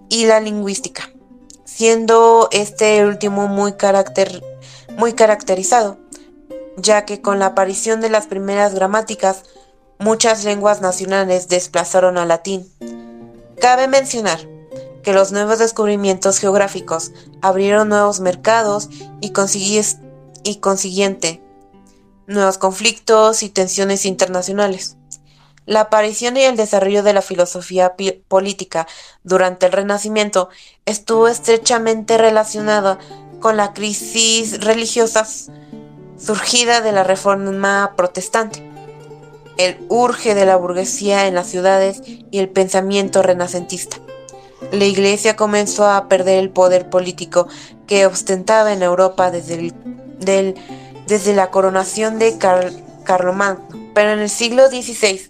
y 0.10 0.26
la 0.26 0.42
lingüística, 0.42 1.10
siendo 1.64 2.50
este 2.52 3.06
último 3.06 3.48
muy, 3.48 3.76
muy 4.98 5.14
caracterizado, 5.14 6.00
ya 6.76 7.06
que 7.06 7.22
con 7.22 7.40
la 7.40 7.46
aparición 7.48 8.02
de 8.02 8.10
las 8.10 8.28
primeras 8.28 8.76
gramáticas 8.76 9.44
muchas 10.00 10.44
lenguas 10.44 10.82
nacionales 10.82 11.48
desplazaron 11.48 12.18
al 12.18 12.30
latín. 12.30 12.68
Cabe 13.60 13.88
mencionar 13.88 14.40
que 15.04 15.14
los 15.14 15.32
nuevos 15.32 15.60
descubrimientos 15.60 16.40
geográficos 16.40 17.12
abrieron 17.42 17.90
nuevos 17.90 18.20
mercados 18.20 18.90
y, 19.22 19.32
y 20.44 20.56
consiguiente 20.58 21.42
nuevos 22.28 22.58
conflictos 22.58 23.44
y 23.44 23.50
tensiones 23.50 24.06
internacionales. 24.06 24.98
La 25.68 25.82
aparición 25.82 26.38
y 26.38 26.42
el 26.42 26.56
desarrollo 26.56 27.04
de 27.04 27.14
la 27.14 27.22
filosofía 27.22 27.96
política 28.28 28.88
durante 29.24 29.68
el 29.68 29.72
Renacimiento 29.72 30.50
estuvo 30.86 31.28
estrechamente 31.28 32.18
relacionada 32.18 33.00
con 33.40 33.58
la 33.58 33.74
crisis 33.74 34.64
religiosa 34.64 35.28
surgida 36.18 36.82
de 36.82 36.92
la 36.92 37.04
Reforma 37.04 37.94
protestante 37.96 38.65
el 39.58 39.78
urge 39.90 40.36
de 40.36 40.46
la 40.46 40.56
burguesía 40.56 41.28
en 41.28 41.36
las 41.36 41.48
ciudades 41.48 42.02
y 42.06 42.40
el 42.40 42.50
pensamiento 42.50 43.22
renacentista. 43.22 43.98
La 44.72 44.86
Iglesia 44.86 45.36
comenzó 45.36 45.86
a 45.86 46.08
perder 46.08 46.40
el 46.40 46.50
poder 46.50 46.90
político 46.90 47.48
que 47.88 48.06
ostentaba 48.06 48.74
en 48.74 48.84
Europa 48.84 49.32
desde, 49.32 49.74
desde 51.08 51.36
la 51.36 51.52
coronación 51.52 52.20
de 52.20 52.38
Carlomagno. 53.04 53.66
Pero 53.94 54.12
en 54.12 54.20
el 54.20 54.30
siglo 54.30 54.68
XVI, 54.68 55.30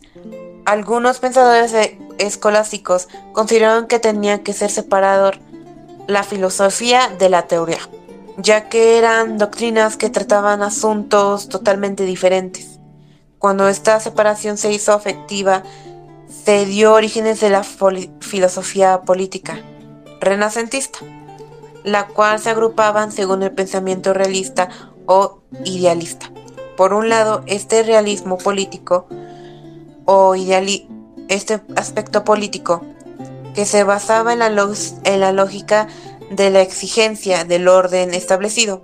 algunos 0.65 1.19
pensadores 1.19 1.73
escolásticos 2.17 3.07
consideraron 3.33 3.87
que 3.87 3.99
tenía 3.99 4.41
que 4.41 4.53
ser 4.53 4.71
separado 4.71 5.31
la 6.07 6.23
filosofía 6.23 7.09
de 7.19 7.29
la 7.29 7.47
teoría, 7.47 7.79
ya 8.37 8.69
que 8.69 8.97
eran 8.97 9.37
doctrinas 9.37 9.97
que 9.97 10.09
trataban 10.09 10.61
asuntos 10.61 11.49
totalmente 11.49 12.05
diferentes. 12.05 12.74
Cuando 13.45 13.67
esta 13.67 13.99
separación 13.99 14.57
se 14.57 14.71
hizo 14.71 14.97
efectiva, 14.97 15.61
se 16.43 16.65
dio 16.65 16.93
orígenes 16.93 17.39
de 17.41 17.51
la 17.51 17.63
filosofía 17.63 19.01
política 19.01 19.61
renacentista, 20.19 20.97
la 21.83 22.07
cual 22.07 22.39
se 22.39 22.49
agrupaban 22.49 23.11
según 23.11 23.43
el 23.43 23.51
pensamiento 23.51 24.15
realista 24.15 24.69
o 25.05 25.43
idealista. 25.63 26.31
Por 26.75 26.95
un 26.95 27.07
lado, 27.07 27.43
este 27.45 27.83
realismo 27.83 28.39
político 28.39 29.05
o 30.05 30.33
este 31.27 31.61
aspecto 31.75 32.23
político 32.23 32.81
que 33.53 33.65
se 33.65 33.83
basaba 33.83 34.33
en 34.33 34.39
la 34.39 35.31
lógica 35.31 35.87
de 36.31 36.49
la 36.49 36.61
exigencia 36.61 37.45
del 37.45 37.67
orden 37.67 38.15
establecido 38.15 38.83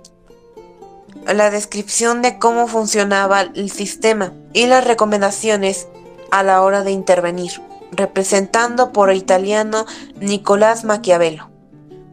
la 1.26 1.50
descripción 1.50 2.22
de 2.22 2.38
cómo 2.38 2.66
funcionaba 2.66 3.42
el 3.42 3.70
sistema 3.70 4.32
y 4.52 4.66
las 4.66 4.84
recomendaciones 4.84 5.88
a 6.30 6.42
la 6.42 6.62
hora 6.62 6.82
de 6.82 6.90
intervenir, 6.90 7.60
representando 7.92 8.92
por 8.92 9.10
el 9.10 9.18
italiano 9.18 9.86
Nicolás 10.16 10.84
Maquiavelo. 10.84 11.50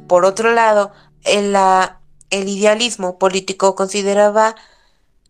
Por 0.08 0.26
otro 0.26 0.52
lado, 0.52 0.92
el, 1.24 1.56
idealismo 2.32 3.18
político 3.18 3.76
consideraba 3.76 4.56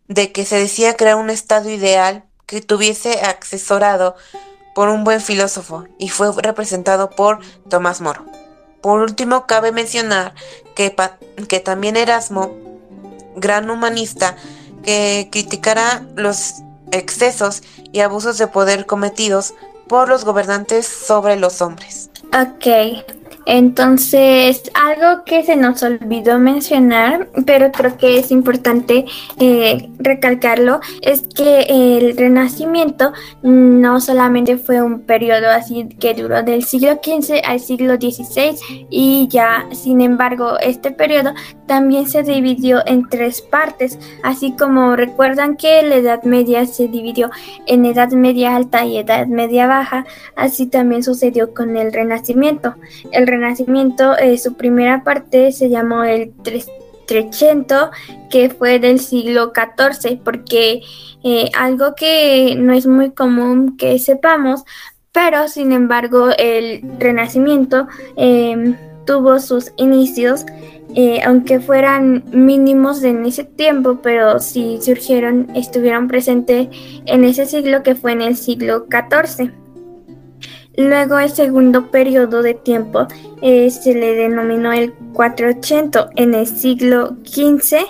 de 0.08 0.32
que 0.32 0.44
se 0.44 0.56
decía 0.56 0.96
crear 0.96 1.16
un 1.16 1.30
estado 1.30 1.70
ideal 1.70 2.24
que 2.46 2.60
tuviese 2.60 3.20
accesorado 3.22 4.16
por 4.74 4.88
un 4.88 5.04
buen 5.04 5.20
filósofo 5.20 5.84
y 5.98 6.08
fue 6.08 6.32
representado 6.42 7.10
por 7.10 7.40
Tomás 7.68 8.00
Moro. 8.00 8.24
Por 8.80 9.00
último, 9.00 9.46
cabe 9.46 9.72
mencionar 9.72 10.34
que 10.74 11.60
también 11.60 11.96
Erasmo, 11.96 12.69
gran 13.36 13.70
humanista, 13.70 14.36
que 14.82 15.28
criticará 15.30 16.04
los 16.16 16.54
excesos 16.92 17.62
y 17.92 18.00
abusos 18.00 18.38
de 18.38 18.46
poder 18.46 18.86
cometidos 18.86 19.54
por 19.88 20.08
los 20.08 20.24
gobernantes 20.24 20.86
sobre 20.86 21.36
los 21.36 21.60
hombres. 21.62 22.10
Ok, 22.32 23.04
entonces, 23.46 24.70
algo 24.74 25.24
que 25.24 25.42
se 25.42 25.56
nos 25.56 25.82
olvidó 25.82 26.38
mencionar, 26.38 27.28
pero 27.46 27.72
creo 27.72 27.96
que 27.96 28.18
es 28.18 28.30
importante 28.30 29.06
eh, 29.38 29.88
recalcarlo, 29.98 30.80
es 31.02 31.22
que 31.22 31.66
el 31.68 32.16
Renacimiento 32.16 33.12
no 33.42 34.00
solamente 34.00 34.56
fue 34.56 34.82
un 34.82 35.00
periodo 35.00 35.48
así 35.48 35.88
que 35.98 36.14
duró 36.14 36.42
del 36.42 36.64
siglo 36.64 37.00
XV 37.02 37.40
al 37.44 37.60
siglo 37.60 37.94
XVI 37.94 38.56
y 38.90 39.28
ya, 39.28 39.66
sin 39.72 40.00
embargo, 40.00 40.58
este 40.60 40.90
periodo 40.90 41.32
también 41.66 42.08
se 42.08 42.22
dividió 42.22 42.86
en 42.86 43.08
tres 43.08 43.40
partes, 43.40 43.98
así 44.22 44.52
como 44.52 44.96
recuerdan 44.96 45.56
que 45.56 45.82
la 45.82 45.96
Edad 45.96 46.22
Media 46.24 46.66
se 46.66 46.88
dividió 46.88 47.30
en 47.66 47.84
Edad 47.84 48.10
Media 48.10 48.56
Alta 48.56 48.84
y 48.84 48.98
Edad 48.98 49.26
Media 49.26 49.66
Baja, 49.66 50.04
así 50.36 50.66
también 50.66 51.02
sucedió 51.02 51.54
con 51.54 51.76
el 51.76 51.92
Renacimiento. 51.92 52.74
Renacimiento, 53.30 54.16
eh, 54.18 54.38
su 54.38 54.54
primera 54.54 55.04
parte 55.04 55.52
se 55.52 55.68
llamó 55.68 56.04
el 56.04 56.32
Trecento, 57.06 57.90
que 58.30 58.50
fue 58.50 58.78
del 58.78 59.00
siglo 59.00 59.52
XIV, 59.54 60.20
porque 60.22 60.82
eh, 61.24 61.50
algo 61.56 61.94
que 61.94 62.54
no 62.56 62.72
es 62.72 62.86
muy 62.86 63.10
común 63.10 63.76
que 63.76 63.98
sepamos, 63.98 64.64
pero 65.12 65.48
sin 65.48 65.72
embargo 65.72 66.28
el 66.38 66.82
Renacimiento 66.98 67.88
em, 68.16 68.76
tuvo 69.06 69.40
sus 69.40 69.72
inicios 69.76 70.44
eh, 70.94 71.20
aunque 71.24 71.60
fueran 71.60 72.24
mínimos 72.32 73.04
en 73.04 73.24
ese 73.24 73.44
tiempo, 73.44 74.00
pero 74.02 74.40
sí 74.40 74.78
surgieron, 74.82 75.48
estuvieron 75.54 76.08
presentes 76.08 76.68
en 77.06 77.24
ese 77.24 77.46
siglo 77.46 77.82
que 77.82 77.94
fue 77.94 78.12
en 78.12 78.22
el 78.22 78.36
siglo 78.36 78.86
XIV. 78.90 79.52
Luego 80.80 81.18
el 81.18 81.28
segundo 81.28 81.90
periodo 81.90 82.42
de 82.42 82.54
tiempo 82.54 83.06
eh, 83.42 83.68
se 83.68 83.92
le 83.92 84.14
denominó 84.14 84.72
el 84.72 84.94
480 85.12 86.08
en 86.16 86.32
el 86.32 86.46
siglo 86.46 87.18
XV 87.26 87.80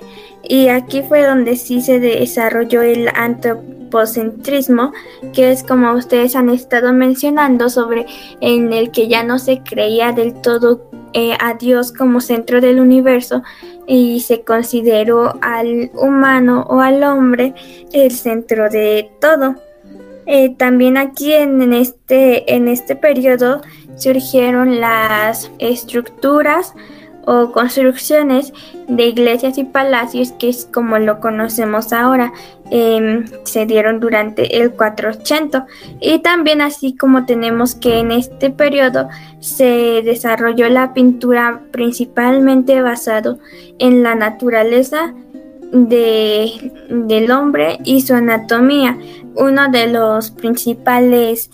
y 0.42 0.66
aquí 0.66 1.02
fue 1.02 1.24
donde 1.24 1.54
sí 1.54 1.82
se 1.82 2.00
desarrolló 2.00 2.82
el 2.82 3.08
antropocentrismo, 3.14 4.92
que 5.32 5.52
es 5.52 5.62
como 5.62 5.92
ustedes 5.92 6.34
han 6.34 6.50
estado 6.50 6.92
mencionando 6.92 7.70
sobre 7.70 8.06
en 8.40 8.72
el 8.72 8.90
que 8.90 9.06
ya 9.06 9.22
no 9.22 9.38
se 9.38 9.62
creía 9.62 10.10
del 10.10 10.40
todo 10.40 10.90
eh, 11.12 11.36
a 11.38 11.54
Dios 11.54 11.92
como 11.92 12.20
centro 12.20 12.60
del 12.60 12.80
universo 12.80 13.44
y 13.86 14.18
se 14.18 14.42
consideró 14.42 15.38
al 15.42 15.92
humano 15.94 16.66
o 16.68 16.80
al 16.80 17.04
hombre 17.04 17.54
el 17.92 18.10
centro 18.10 18.68
de 18.68 19.12
todo. 19.20 19.69
Eh, 20.32 20.54
también 20.56 20.96
aquí 20.96 21.32
en, 21.32 21.72
este, 21.72 22.54
en 22.54 22.68
este 22.68 22.94
periodo 22.94 23.62
surgieron 23.96 24.80
las 24.80 25.50
estructuras 25.58 26.72
o 27.26 27.50
construcciones 27.50 28.52
de 28.86 29.06
iglesias 29.06 29.58
y 29.58 29.64
palacios 29.64 30.30
que 30.30 30.48
es 30.48 30.68
como 30.72 31.00
lo 31.00 31.18
conocemos 31.18 31.92
ahora 31.92 32.32
em, 32.70 33.24
se 33.42 33.66
dieron 33.66 33.98
durante 33.98 34.62
el 34.62 34.70
480 34.70 35.66
y 36.00 36.20
también 36.20 36.60
así 36.60 36.96
como 36.96 37.26
tenemos 37.26 37.74
que 37.74 37.98
en 37.98 38.12
este 38.12 38.50
periodo 38.50 39.08
se 39.40 40.00
desarrolló 40.04 40.68
la 40.68 40.94
pintura 40.94 41.62
principalmente 41.72 42.80
basado 42.82 43.40
en 43.80 44.04
la 44.04 44.14
naturaleza 44.14 45.12
de, 45.72 46.72
del 46.88 47.30
hombre 47.30 47.78
y 47.84 48.00
su 48.02 48.14
anatomía 48.14 48.98
uno 49.34 49.70
de 49.70 49.88
los 49.88 50.30
principales 50.30 51.50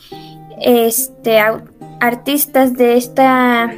este, 0.60 1.38
artistas 2.00 2.74
de 2.74 2.96
esta 2.96 3.72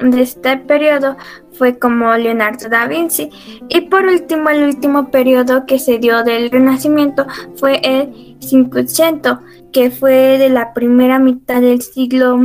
de 0.00 0.22
este 0.22 0.56
periodo 0.56 1.16
fue 1.52 1.78
como 1.78 2.16
Leonardo 2.16 2.70
da 2.70 2.86
Vinci. 2.86 3.28
Y 3.68 3.82
por 3.82 4.06
último, 4.06 4.48
el 4.48 4.64
último 4.64 5.10
periodo 5.10 5.66
que 5.66 5.78
se 5.78 5.98
dio 5.98 6.24
del 6.24 6.50
Renacimiento 6.50 7.26
fue 7.56 7.80
el 7.84 8.36
500, 8.38 9.38
que 9.70 9.90
fue 9.90 10.38
de 10.38 10.48
la 10.48 10.72
primera 10.72 11.18
mitad 11.18 11.60
del 11.60 11.82
siglo 11.82 12.38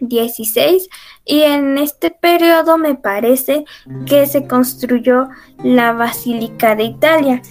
XVI. 0.00 0.88
Y 1.24 1.42
en 1.42 1.78
este 1.78 2.10
periodo 2.10 2.78
me 2.78 2.94
parece 2.94 3.64
que 4.06 4.26
se 4.26 4.46
construyó 4.46 5.28
la 5.62 5.92
Basílica 5.92 6.74
de 6.74 6.84
Italia. 6.84 7.42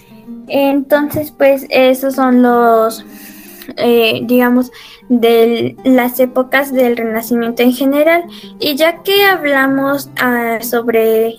Entonces, 0.48 1.32
pues 1.32 1.66
esos 1.70 2.14
son 2.14 2.42
los 2.42 3.04
eh, 3.76 4.20
digamos, 4.24 4.70
de 5.08 5.76
las 5.84 6.20
épocas 6.20 6.72
del 6.72 6.96
Renacimiento 6.96 7.62
en 7.62 7.72
general. 7.72 8.24
Y 8.60 8.76
ya 8.76 9.02
que 9.02 9.24
hablamos 9.24 10.10
ah, 10.16 10.58
sobre 10.60 11.36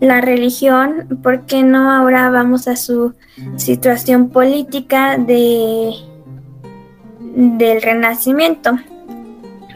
la 0.00 0.20
religión, 0.20 1.20
¿por 1.22 1.44
qué 1.46 1.62
no 1.62 1.90
ahora 1.90 2.30
vamos 2.30 2.68
a 2.68 2.76
su 2.76 3.14
situación 3.56 4.30
política 4.30 5.18
de, 5.18 5.92
del 7.20 7.82
Renacimiento? 7.82 8.78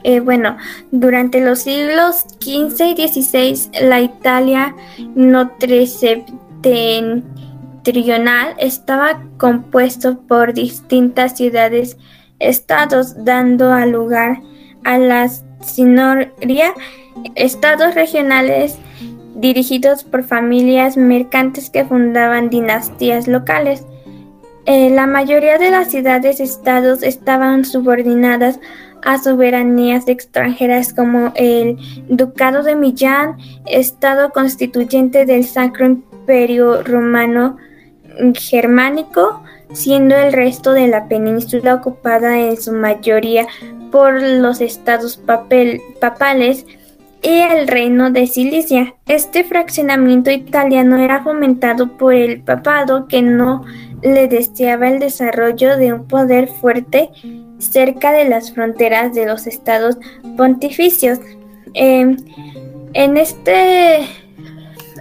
Eh, 0.04 0.20
bueno, 0.20 0.56
durante 0.90 1.40
los 1.40 1.60
siglos 1.60 2.24
XV 2.40 2.94
y 2.96 3.08
XVI, 3.08 3.70
la 3.82 4.00
Italia 4.00 4.74
no 5.14 5.50
septentrional 5.58 7.22
trional 7.82 8.54
estaba 8.58 9.22
compuesto 9.38 10.20
por 10.20 10.54
distintas 10.54 11.36
ciudades 11.36 11.96
estados, 12.38 13.24
dando 13.24 13.72
a 13.72 13.86
lugar 13.86 14.40
a 14.84 14.98
las 14.98 15.44
sinoria 15.60 16.74
estados 17.34 17.94
regionales 17.94 18.78
dirigidos 19.36 20.04
por 20.04 20.24
familias 20.24 20.96
mercantes 20.96 21.70
que 21.70 21.84
fundaban 21.84 22.50
dinastías 22.50 23.28
locales. 23.28 23.84
Eh, 24.66 24.90
la 24.90 25.06
mayoría 25.06 25.58
de 25.58 25.70
las 25.70 25.90
ciudades-estados 25.90 27.02
estaban 27.02 27.64
subordinadas 27.64 28.60
a 29.02 29.18
soberanías 29.18 30.08
extranjeras 30.08 30.92
como 30.92 31.32
el 31.34 31.76
Ducado 32.08 32.62
de 32.62 32.76
Millán, 32.76 33.36
Estado 33.66 34.30
constituyente 34.30 35.26
del 35.26 35.44
Sacro 35.44 35.86
Imperio 35.86 36.82
Romano 36.82 37.56
germánico, 38.34 39.42
siendo 39.72 40.16
el 40.16 40.32
resto 40.32 40.72
de 40.72 40.88
la 40.88 41.08
península 41.08 41.74
ocupada 41.74 42.38
en 42.38 42.60
su 42.60 42.72
mayoría 42.72 43.46
por 43.90 44.22
los 44.22 44.60
estados 44.60 45.20
papales 46.00 46.66
y 47.22 47.28
el 47.28 47.68
reino 47.68 48.10
de 48.10 48.26
Cilicia. 48.26 48.94
Este 49.06 49.44
fraccionamiento 49.44 50.30
italiano 50.30 50.96
era 50.96 51.22
fomentado 51.22 51.96
por 51.96 52.14
el 52.14 52.40
papado 52.40 53.06
que 53.06 53.22
no 53.22 53.64
le 54.02 54.28
deseaba 54.28 54.88
el 54.88 54.98
desarrollo 54.98 55.76
de 55.76 55.92
un 55.92 56.06
poder 56.06 56.48
fuerte 56.48 57.10
cerca 57.58 58.12
de 58.12 58.28
las 58.28 58.52
fronteras 58.52 59.14
de 59.14 59.26
los 59.26 59.46
estados 59.46 59.96
pontificios. 60.36 61.18
Em, 61.74 62.16
en 62.94 63.16
este 63.16 64.00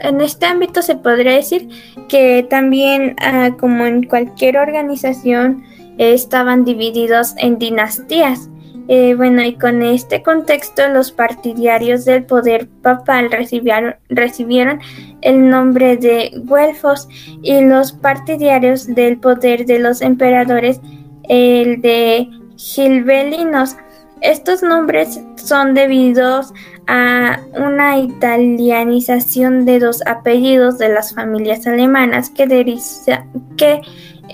en 0.04 0.20
este 0.22 0.46
ámbito 0.46 0.82
se 0.82 0.96
podría 0.96 1.34
decir 1.34 1.70
que 2.10 2.46
también, 2.50 3.16
ah, 3.22 3.52
como 3.60 3.86
en 3.86 4.04
cualquier 4.04 4.58
organización, 4.58 5.64
estaban 5.98 6.66
divididos 6.66 7.36
en 7.38 7.60
dinastías. 7.60 8.50
Eh, 8.88 9.14
bueno, 9.16 9.44
y 9.44 9.54
con 9.56 9.82
este 9.84 10.22
contexto, 10.24 10.88
los 10.90 11.12
partidarios 11.12 12.06
del 12.06 12.26
poder 12.26 12.68
papal 12.82 13.32
recibieron, 13.32 13.96
recibieron 14.10 14.80
el 15.22 15.50
nombre 15.50 15.98
de 15.98 16.32
guelfos 16.44 17.08
y 17.42 17.62
los 17.62 17.92
partidarios 17.94 18.88
del 18.88 19.18
poder 19.18 19.66
de 19.66 19.80
los 19.80 20.02
emperadores 20.02 20.82
el 21.30 21.82
de 21.82 22.30
gilbelinos. 22.58 23.76
Estos 24.22 24.62
nombres 24.62 25.22
son 25.36 25.74
debidos 25.74 26.54
a 26.88 27.40
una 27.56 27.98
italianización 27.98 29.66
de 29.66 29.80
dos 29.80 30.02
apellidos 30.06 30.78
de 30.78 30.90
las 30.90 31.14
familias 31.14 31.66
alemanas 31.66 32.30
que, 32.30 32.48
que 33.58 33.82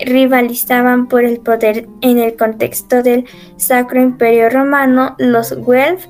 rivalizaban 0.04 1.08
por 1.08 1.24
el 1.24 1.40
poder 1.40 1.88
en 2.00 2.18
el 2.18 2.36
contexto 2.36 3.02
del 3.02 3.24
Sacro 3.56 4.00
Imperio 4.00 4.50
Romano, 4.50 5.14
los 5.18 5.54
Guelph, 5.66 6.06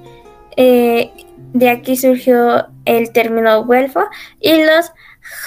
eh, 0.57 1.11
de 1.53 1.71
aquí 1.71 1.97
surgió 1.97 2.67
el 2.85 3.13
término 3.13 3.65
Guelfo, 3.65 4.05
y 4.41 4.63
los 4.65 4.93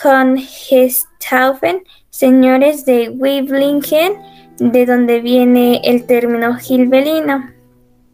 Hohenstaufen, 0.04 1.84
señores 2.10 2.86
de 2.86 3.10
Wiblingen, 3.10 4.13
de 4.58 4.86
donde 4.86 5.21
viene 5.21 5.82
el 5.84 6.06
término 6.06 6.56
gilbelino. 6.56 7.49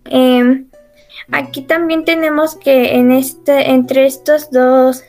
Em, 0.05 0.67
aquí 1.31 1.61
también 1.61 2.05
tenemos 2.05 2.55
que 2.55 2.95
en 2.95 3.11
este, 3.11 3.71
entre 3.71 4.05
estos 4.05 4.49
dos 4.51 5.03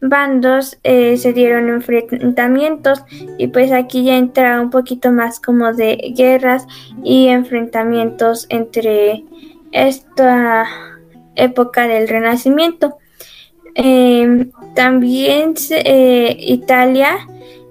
bandos 0.00 0.78
eh, 0.84 1.16
se 1.16 1.32
dieron 1.32 1.68
enfrentamientos 1.68 3.04
y 3.36 3.48
pues 3.48 3.72
aquí 3.72 4.04
ya 4.04 4.16
entra 4.16 4.60
un 4.60 4.70
poquito 4.70 5.10
más 5.10 5.40
como 5.40 5.72
de 5.72 6.12
guerras 6.16 6.66
y 7.02 7.28
enfrentamientos 7.28 8.46
entre 8.48 9.24
esta 9.72 10.66
época 11.34 11.86
del 11.86 12.08
Renacimiento. 12.08 12.98
Em, 13.74 14.50
también 14.74 15.54
eh, 15.70 16.36
Italia, 16.38 17.18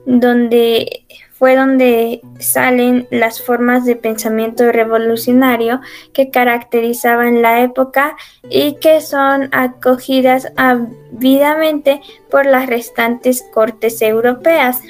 donde 0.05 1.05
fue 1.38 1.56
donde 1.56 2.21
salen 2.39 3.08
las 3.12 3.41
formas 3.41 3.86
de 3.86 3.95
pensamiento 3.95 4.71
revolucionario 4.71 5.82
que 6.13 6.32
caracterizaban 6.32 7.41
la 7.41 7.62
época 7.62 8.15
y 8.50 8.76
que 8.76 9.02
son 9.02 9.50
acogidas 9.52 10.52
ávidamente 10.56 12.02
por 12.32 12.45
las 12.45 12.67
restantes 12.67 13.43
cortes 13.54 14.02
europeas. 14.02 14.82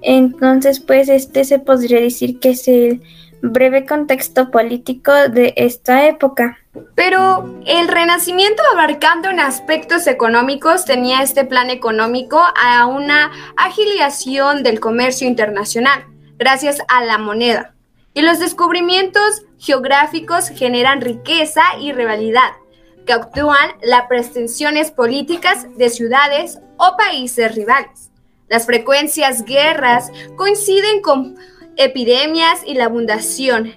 Entonces, 0.00 0.80
pues 0.80 1.08
este 1.08 1.44
se 1.44 1.58
podría 1.58 2.00
decir 2.00 2.38
que 2.40 2.50
es 2.50 2.66
el 2.68 3.02
breve 3.42 3.84
contexto 3.84 4.50
político 4.50 5.12
de 5.12 5.52
esta 5.56 6.06
época. 6.06 6.58
Pero 6.94 7.60
el 7.66 7.88
Renacimiento 7.88 8.62
abarcando 8.72 9.30
en 9.30 9.40
aspectos 9.40 10.06
económicos 10.06 10.84
tenía 10.84 11.22
este 11.22 11.44
plan 11.44 11.70
económico 11.70 12.42
a 12.60 12.86
una 12.86 13.30
agiliación 13.56 14.62
del 14.62 14.80
comercio 14.80 15.26
internacional 15.26 16.06
gracias 16.38 16.78
a 16.88 17.04
la 17.04 17.18
moneda. 17.18 17.74
Y 18.14 18.22
los 18.22 18.38
descubrimientos 18.38 19.42
geográficos 19.58 20.48
generan 20.48 21.00
riqueza 21.00 21.62
y 21.80 21.92
rivalidad, 21.92 22.52
que 23.06 23.12
actúan 23.12 23.70
las 23.82 24.06
pretensiones 24.06 24.90
políticas 24.90 25.66
de 25.76 25.90
ciudades 25.90 26.58
o 26.76 26.96
países 26.96 27.54
rivales. 27.54 28.10
Las 28.48 28.66
frecuencias 28.66 29.44
guerras 29.44 30.10
coinciden 30.36 31.02
con 31.02 31.36
epidemias 31.76 32.60
y 32.66 32.74
la 32.74 32.86
abundación, 32.86 33.74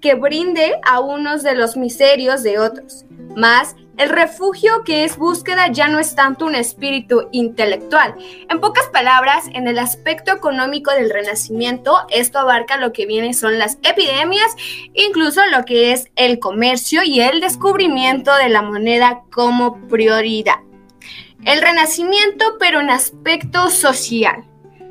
que 0.00 0.14
brinde, 0.14 0.80
a 0.84 1.00
unos 1.00 1.42
de 1.42 1.54
los 1.54 1.76
miserios 1.76 2.42
de 2.42 2.58
otros. 2.58 3.04
Más, 3.36 3.76
el 3.96 4.08
refugio 4.08 4.82
que 4.84 5.04
es 5.04 5.16
búsqueda 5.16 5.68
ya 5.70 5.86
no 5.86 6.00
es 6.00 6.16
tanto 6.16 6.46
un 6.46 6.56
espíritu 6.56 7.28
intelectual. 7.30 8.14
En 8.48 8.60
pocas 8.60 8.86
palabras, 8.88 9.44
en 9.52 9.68
el 9.68 9.78
aspecto 9.78 10.32
económico 10.32 10.90
del 10.90 11.10
Renacimiento, 11.10 11.96
esto 12.08 12.40
abarca 12.40 12.76
lo 12.76 12.92
que 12.92 13.06
viene 13.06 13.34
son 13.34 13.58
las 13.58 13.78
epidemias, 13.82 14.56
incluso 14.94 15.44
lo 15.46 15.64
que 15.64 15.92
es 15.92 16.10
el 16.16 16.40
comercio 16.40 17.02
y 17.04 17.20
el 17.20 17.40
descubrimiento 17.40 18.34
de 18.34 18.48
la 18.48 18.62
moneda 18.62 19.22
como 19.30 19.86
prioridad. 19.86 20.56
El 21.44 21.60
Renacimiento, 21.60 22.56
pero 22.58 22.80
en 22.80 22.90
aspecto 22.90 23.70
social. 23.70 24.44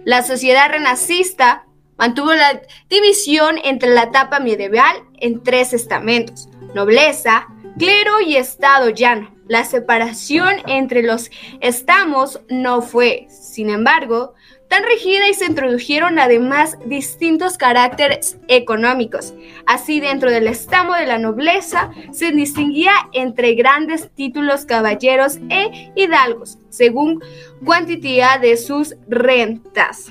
La 0.06 0.24
sociedad 0.24 0.70
renacista 0.70 1.66
Mantuvo 2.00 2.34
la 2.34 2.62
división 2.90 3.58
entre 3.62 3.94
la 3.94 4.04
etapa 4.04 4.40
medieval 4.40 5.04
en 5.20 5.44
tres 5.44 5.74
estamentos, 5.74 6.48
nobleza, 6.74 7.48
clero 7.78 8.22
y 8.26 8.38
estado 8.38 8.90
llano. 8.90 9.36
La 9.50 9.66
separación 9.66 10.56
entre 10.68 11.04
los 11.04 11.30
estamos 11.60 12.40
no 12.50 12.82
fue, 12.82 13.28
sin 13.30 13.70
embargo, 13.70 14.34
tan 14.70 14.84
rígida 14.86 15.28
y 15.28 15.34
se 15.34 15.48
introdujeron 15.48 16.20
además 16.20 16.78
distintos 16.86 17.58
caracteres 17.58 18.38
económicos. 18.48 19.34
Así, 19.66 20.00
dentro 20.00 20.32
del 20.32 20.48
estamo 20.48 20.94
de 20.96 21.06
la 21.06 21.18
nobleza 21.18 21.92
se 22.14 22.32
distinguía 22.32 22.94
entre 23.12 23.56
grandes 23.56 24.10
títulos 24.16 24.66
caballeros 24.66 25.38
e 25.50 25.92
hidalgos, 25.96 26.60
según 26.70 27.22
cuantía 27.66 28.38
de 28.38 28.56
sus 28.56 28.96
rentas. 29.10 30.10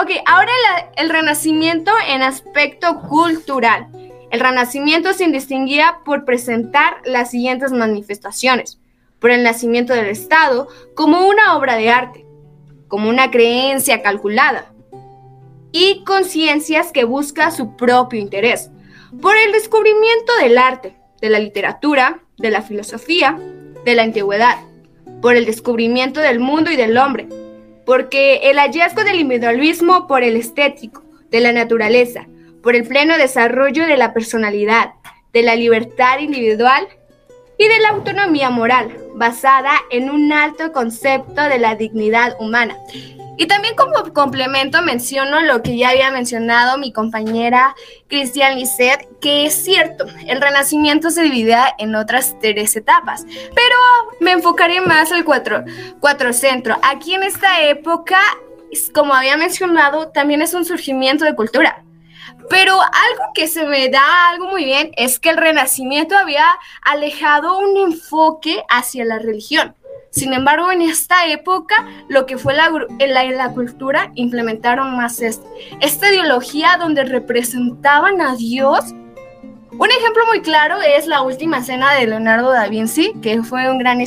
Ok, 0.00 0.10
ahora 0.26 0.52
el 0.96 1.08
renacimiento 1.08 1.90
en 2.06 2.22
aspecto 2.22 3.00
cultural. 3.08 3.88
El 4.30 4.38
renacimiento 4.38 5.12
se 5.12 5.26
distinguía 5.26 5.98
por 6.04 6.24
presentar 6.24 6.98
las 7.04 7.32
siguientes 7.32 7.72
manifestaciones. 7.72 8.78
Por 9.18 9.32
el 9.32 9.42
nacimiento 9.42 9.94
del 9.94 10.06
Estado 10.06 10.68
como 10.94 11.26
una 11.26 11.56
obra 11.56 11.74
de 11.74 11.90
arte, 11.90 12.24
como 12.86 13.08
una 13.08 13.32
creencia 13.32 14.00
calculada 14.00 14.72
y 15.72 16.04
conciencias 16.04 16.92
que 16.92 17.02
busca 17.02 17.50
su 17.50 17.74
propio 17.74 18.20
interés. 18.20 18.70
Por 19.20 19.36
el 19.36 19.50
descubrimiento 19.50 20.32
del 20.40 20.58
arte, 20.58 20.96
de 21.20 21.28
la 21.28 21.40
literatura, 21.40 22.20
de 22.36 22.50
la 22.50 22.62
filosofía, 22.62 23.36
de 23.84 23.94
la 23.96 24.04
antigüedad. 24.04 24.58
Por 25.20 25.34
el 25.34 25.44
descubrimiento 25.44 26.20
del 26.20 26.38
mundo 26.38 26.70
y 26.70 26.76
del 26.76 26.96
hombre, 26.98 27.26
porque 27.88 28.50
el 28.50 28.58
hallazgo 28.58 29.02
del 29.02 29.18
individualismo 29.18 30.06
por 30.06 30.22
el 30.22 30.36
estético, 30.36 31.02
de 31.30 31.40
la 31.40 31.52
naturaleza, 31.52 32.26
por 32.62 32.76
el 32.76 32.86
pleno 32.86 33.16
desarrollo 33.16 33.86
de 33.86 33.96
la 33.96 34.12
personalidad, 34.12 34.92
de 35.32 35.40
la 35.40 35.56
libertad 35.56 36.18
individual 36.18 36.86
y 37.58 37.68
de 37.68 37.80
la 37.80 37.90
autonomía 37.90 38.50
moral, 38.50 38.96
basada 39.14 39.72
en 39.90 40.10
un 40.10 40.32
alto 40.32 40.72
concepto 40.72 41.42
de 41.42 41.58
la 41.58 41.74
dignidad 41.74 42.36
humana. 42.38 42.76
Y 43.40 43.46
también 43.46 43.76
como 43.76 44.12
complemento 44.12 44.82
menciono 44.82 45.40
lo 45.42 45.62
que 45.62 45.76
ya 45.76 45.90
había 45.90 46.10
mencionado 46.10 46.76
mi 46.76 46.92
compañera 46.92 47.76
Cristian 48.08 48.56
Lisset, 48.56 49.06
que 49.20 49.46
es 49.46 49.54
cierto, 49.54 50.06
el 50.26 50.40
renacimiento 50.40 51.10
se 51.10 51.22
dividía 51.22 51.72
en 51.78 51.94
otras 51.94 52.34
tres 52.40 52.74
etapas, 52.74 53.24
pero 53.54 53.76
me 54.20 54.32
enfocaré 54.32 54.80
más 54.80 55.12
al 55.12 55.24
cuatro, 55.24 55.64
cuatro. 56.00 56.30
Aquí 56.82 57.14
en 57.14 57.22
esta 57.22 57.62
época, 57.62 58.18
como 58.92 59.14
había 59.14 59.36
mencionado, 59.36 60.08
también 60.08 60.42
es 60.42 60.52
un 60.52 60.64
surgimiento 60.64 61.24
de 61.24 61.36
cultura. 61.36 61.84
Pero 62.48 62.72
algo 62.74 63.32
que 63.34 63.46
se 63.46 63.64
me 63.64 63.88
da 63.88 64.28
algo 64.30 64.48
muy 64.48 64.64
bien 64.64 64.92
es 64.96 65.18
que 65.18 65.30
el 65.30 65.36
renacimiento 65.36 66.16
había 66.16 66.46
alejado 66.82 67.58
un 67.58 67.76
enfoque 67.76 68.62
hacia 68.68 69.04
la 69.04 69.18
religión. 69.18 69.74
Sin 70.10 70.32
embargo, 70.32 70.72
en 70.72 70.82
esta 70.82 71.26
época, 71.26 71.86
lo 72.08 72.26
que 72.26 72.38
fue 72.38 72.54
la, 72.54 72.70
la, 72.98 73.52
cultura, 73.52 74.10
implementaron 74.14 74.96
más 74.96 75.20
esta 75.20 76.10
ideología 76.10 76.76
donde 76.78 77.04
representaban 77.04 78.20
a 78.20 78.34
Dios. 78.34 78.80
Un 79.70 79.90
ejemplo 79.90 80.24
muy 80.26 80.40
claro 80.40 80.80
es 80.80 81.06
la 81.06 81.20
última 81.20 81.62
cena 81.62 81.92
de 81.94 82.06
Leonardo 82.06 82.50
da 82.50 82.68
Vinci, 82.68 83.12
que 83.22 83.42
fue 83.42 83.70
un 83.70 83.78
gran, 83.78 84.02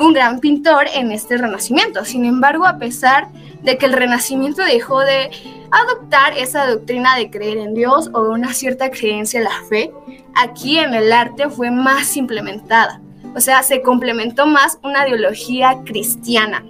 un 0.00 0.12
gran 0.12 0.40
pintor 0.40 0.86
en 0.92 1.12
este 1.12 1.38
renacimiento. 1.38 2.04
Sin 2.04 2.24
embargo, 2.24 2.66
a 2.66 2.76
pesar 2.76 3.28
que 3.64 3.86
el 3.86 3.92
renacimiento 3.92 4.62
dejó 4.62 5.00
de 5.00 5.30
adoptar 5.70 6.36
esa 6.36 6.66
doctrina 6.66 7.16
de 7.16 7.30
creer 7.30 7.58
en 7.58 7.74
Dios 7.74 8.10
o 8.12 8.22
una 8.30 8.52
cierta 8.52 8.90
creencia 8.90 9.38
en 9.38 9.44
la 9.44 9.62
fe, 9.68 9.92
aquí 10.34 10.78
en 10.78 10.94
el 10.94 11.12
arte 11.12 11.48
fue 11.48 11.70
más 11.70 12.16
implementada. 12.16 13.00
O 13.34 13.40
sea, 13.40 13.62
se 13.62 13.82
complementó 13.82 14.46
más 14.46 14.78
una 14.82 15.06
ideología 15.08 15.80
cristiana. 15.84 16.64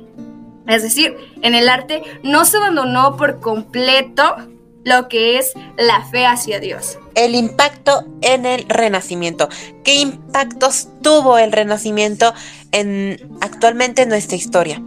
Es 0.67 0.83
decir, 0.83 1.15
en 1.43 1.55
el 1.55 1.69
arte 1.69 2.03
no 2.23 2.45
se 2.47 2.57
abandonó 2.57 3.17
por 3.17 3.41
completo 3.41 4.37
lo 4.85 5.09
que 5.09 5.39
es 5.39 5.53
la 5.77 6.05
fe 6.05 6.27
hacia 6.27 6.61
Dios. 6.61 6.99
El 7.15 7.35
impacto 7.35 8.05
en 8.23 8.47
el 8.47 8.67
Renacimiento. 8.69 9.49
¿Qué 9.83 9.97
impactos 9.97 10.89
tuvo 11.03 11.39
el 11.39 11.53
Renacimiento 11.53 12.33
en 12.73 13.37
actualmente 13.41 14.03
en 14.03 14.11
nuestra 14.11 14.37
historia? 14.37 14.83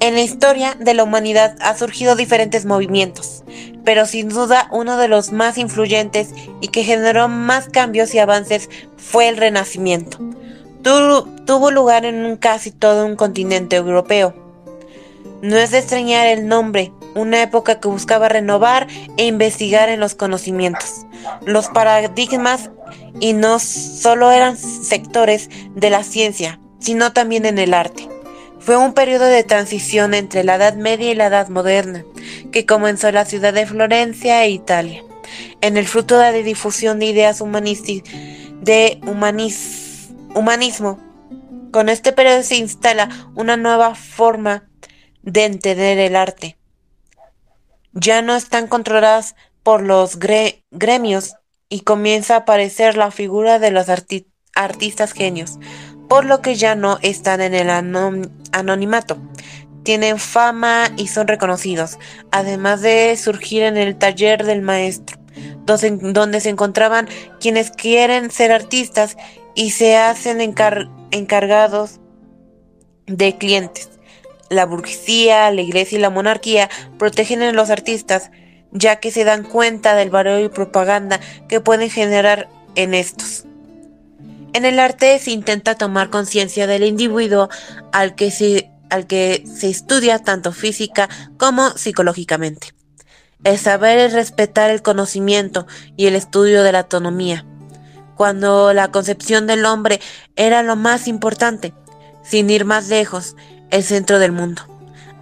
En 0.00 0.14
la 0.14 0.20
historia 0.20 0.76
de 0.78 0.94
la 0.94 1.04
humanidad 1.04 1.56
ha 1.60 1.76
surgido 1.76 2.16
diferentes 2.16 2.64
movimientos, 2.64 3.44
pero 3.84 4.06
sin 4.06 4.28
duda 4.28 4.68
uno 4.70 4.96
de 4.96 5.08
los 5.08 5.32
más 5.32 5.58
influyentes 5.58 6.30
y 6.60 6.68
que 6.68 6.84
generó 6.84 7.28
más 7.28 7.68
cambios 7.68 8.14
y 8.14 8.18
avances 8.18 8.68
fue 8.96 9.28
el 9.28 9.36
Renacimiento 9.36 10.18
tuvo 11.44 11.70
lugar 11.70 12.04
en 12.04 12.36
casi 12.36 12.70
todo 12.70 13.04
un 13.06 13.16
continente 13.16 13.76
europeo. 13.76 14.34
No 15.42 15.56
es 15.56 15.70
de 15.70 15.78
extrañar 15.78 16.26
el 16.26 16.48
nombre, 16.48 16.92
una 17.14 17.42
época 17.42 17.80
que 17.80 17.88
buscaba 17.88 18.28
renovar 18.28 18.86
e 19.16 19.26
investigar 19.26 19.88
en 19.88 20.00
los 20.00 20.14
conocimientos. 20.14 21.04
los 21.44 21.68
paradigmas 21.68 22.70
y 23.20 23.32
no 23.32 23.58
solo 23.58 24.30
eran 24.30 24.56
sectores 24.56 25.50
de 25.74 25.90
la 25.90 26.02
ciencia, 26.02 26.60
sino 26.78 27.12
también 27.12 27.44
en 27.44 27.58
el 27.58 27.74
arte. 27.74 28.08
Fue 28.68 28.76
un 28.76 28.92
periodo 28.92 29.24
de 29.24 29.44
transición 29.44 30.12
entre 30.12 30.44
la 30.44 30.56
Edad 30.56 30.74
Media 30.74 31.10
y 31.10 31.14
la 31.14 31.28
Edad 31.28 31.48
Moderna, 31.48 32.04
que 32.52 32.66
comenzó 32.66 33.08
en 33.08 33.14
la 33.14 33.24
ciudad 33.24 33.54
de 33.54 33.64
Florencia 33.64 34.44
e 34.44 34.50
Italia, 34.50 35.02
en 35.62 35.78
el 35.78 35.88
fruto 35.88 36.18
de 36.18 36.42
difusión 36.42 36.98
de 36.98 37.06
ideas 37.06 37.38
de 37.38 39.00
humanismo. 40.34 41.00
Con 41.72 41.88
este 41.88 42.12
periodo 42.12 42.42
se 42.42 42.56
instala 42.56 43.08
una 43.34 43.56
nueva 43.56 43.94
forma 43.94 44.68
de 45.22 45.46
entender 45.46 45.96
el 45.96 46.14
arte. 46.14 46.58
Ya 47.94 48.20
no 48.20 48.36
están 48.36 48.66
controladas 48.66 49.34
por 49.62 49.80
los 49.80 50.18
gremios 50.18 51.36
y 51.70 51.80
comienza 51.80 52.34
a 52.34 52.40
aparecer 52.40 52.98
la 52.98 53.10
figura 53.12 53.58
de 53.58 53.70
los 53.70 53.86
artistas 54.54 55.12
genios, 55.12 55.58
por 56.08 56.24
lo 56.24 56.40
que 56.40 56.54
ya 56.56 56.74
no 56.74 56.98
están 57.02 57.40
en 57.40 57.54
el 57.54 57.70
anonimato. 58.52 59.18
Tienen 59.82 60.18
fama 60.18 60.90
y 60.96 61.08
son 61.08 61.28
reconocidos, 61.28 61.98
además 62.30 62.82
de 62.82 63.16
surgir 63.16 63.62
en 63.62 63.76
el 63.76 63.96
taller 63.96 64.44
del 64.44 64.62
maestro, 64.62 65.18
donde, 65.64 66.40
se 66.40 66.48
encontraban 66.48 67.08
quienes 67.40 67.70
quieren 67.70 68.30
ser 68.30 68.52
artistas 68.52 69.16
y 69.54 69.70
se 69.70 69.96
hacen 69.96 70.40
encargados 70.40 72.00
de 73.06 73.36
clientes. 73.36 73.90
La 74.50 74.66
burguesía, 74.66 75.50
la 75.50 75.60
iglesia 75.60 75.98
y 75.98 76.00
la 76.00 76.10
monarquía 76.10 76.68
protegen 76.98 77.42
a 77.42 77.52
los 77.52 77.70
artistas, 77.70 78.30
ya 78.72 78.96
que 78.96 79.10
se 79.10 79.24
dan 79.24 79.44
cuenta 79.44 79.94
del 79.94 80.10
barrio 80.10 80.40
y 80.40 80.48
propaganda 80.48 81.20
que 81.48 81.60
pueden 81.60 81.90
generar 81.90 82.48
en 82.74 82.94
estos. 82.94 83.47
En 84.54 84.64
el 84.64 84.78
arte 84.78 85.18
se 85.18 85.30
intenta 85.30 85.74
tomar 85.74 86.10
conciencia 86.10 86.66
del 86.66 86.84
individuo 86.84 87.48
al 87.92 88.14
que, 88.14 88.30
se, 88.30 88.70
estudia 89.62 90.18
tanto 90.20 90.52
física 90.52 91.08
como 91.36 91.70
psicológicamente. 91.70 92.74
El 93.44 93.58
saber 93.58 93.98
es 93.98 94.14
respetar 94.14 94.70
el 94.70 94.82
conocimiento 94.82 95.66
y 95.96 96.06
el 96.06 96.16
estudio 96.16 96.62
de 96.62 96.72
la 96.72 96.80
autonomía, 96.80 97.44
cuando 98.16 98.72
la 98.72 98.90
concepción 98.90 99.46
del 99.46 99.64
hombre 99.64 100.00
era 100.34 100.62
lo 100.62 100.76
más 100.76 101.06
importante, 101.06 101.72
sin 102.24 102.50
ir 102.50 102.64
más 102.64 102.88
lejos, 102.88 103.36
el 103.70 103.84
centro 103.84 104.18
del 104.18 104.32
mundo. 104.32 104.62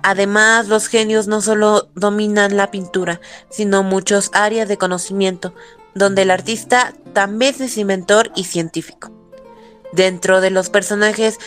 Además, 0.02 0.68
los 0.68 0.86
genios 0.86 1.26
no 1.26 1.42
solo 1.42 1.90
dominan 1.94 2.56
la 2.56 2.70
pintura, 2.70 3.20
sino 3.50 3.82
muchas 3.82 4.30
áreas 4.32 4.68
de 4.68 4.78
conocimiento, 4.78 5.52
donde 5.96 6.22
el 6.22 6.30
artista 6.30 6.92
también 7.14 7.54
es 7.58 7.76
inventor 7.78 8.30
y 8.36 8.44
científico. 8.44 9.10
Dentro 9.92 10.42
de 10.42 10.50
los 10.50 10.68
personajes 10.68 11.38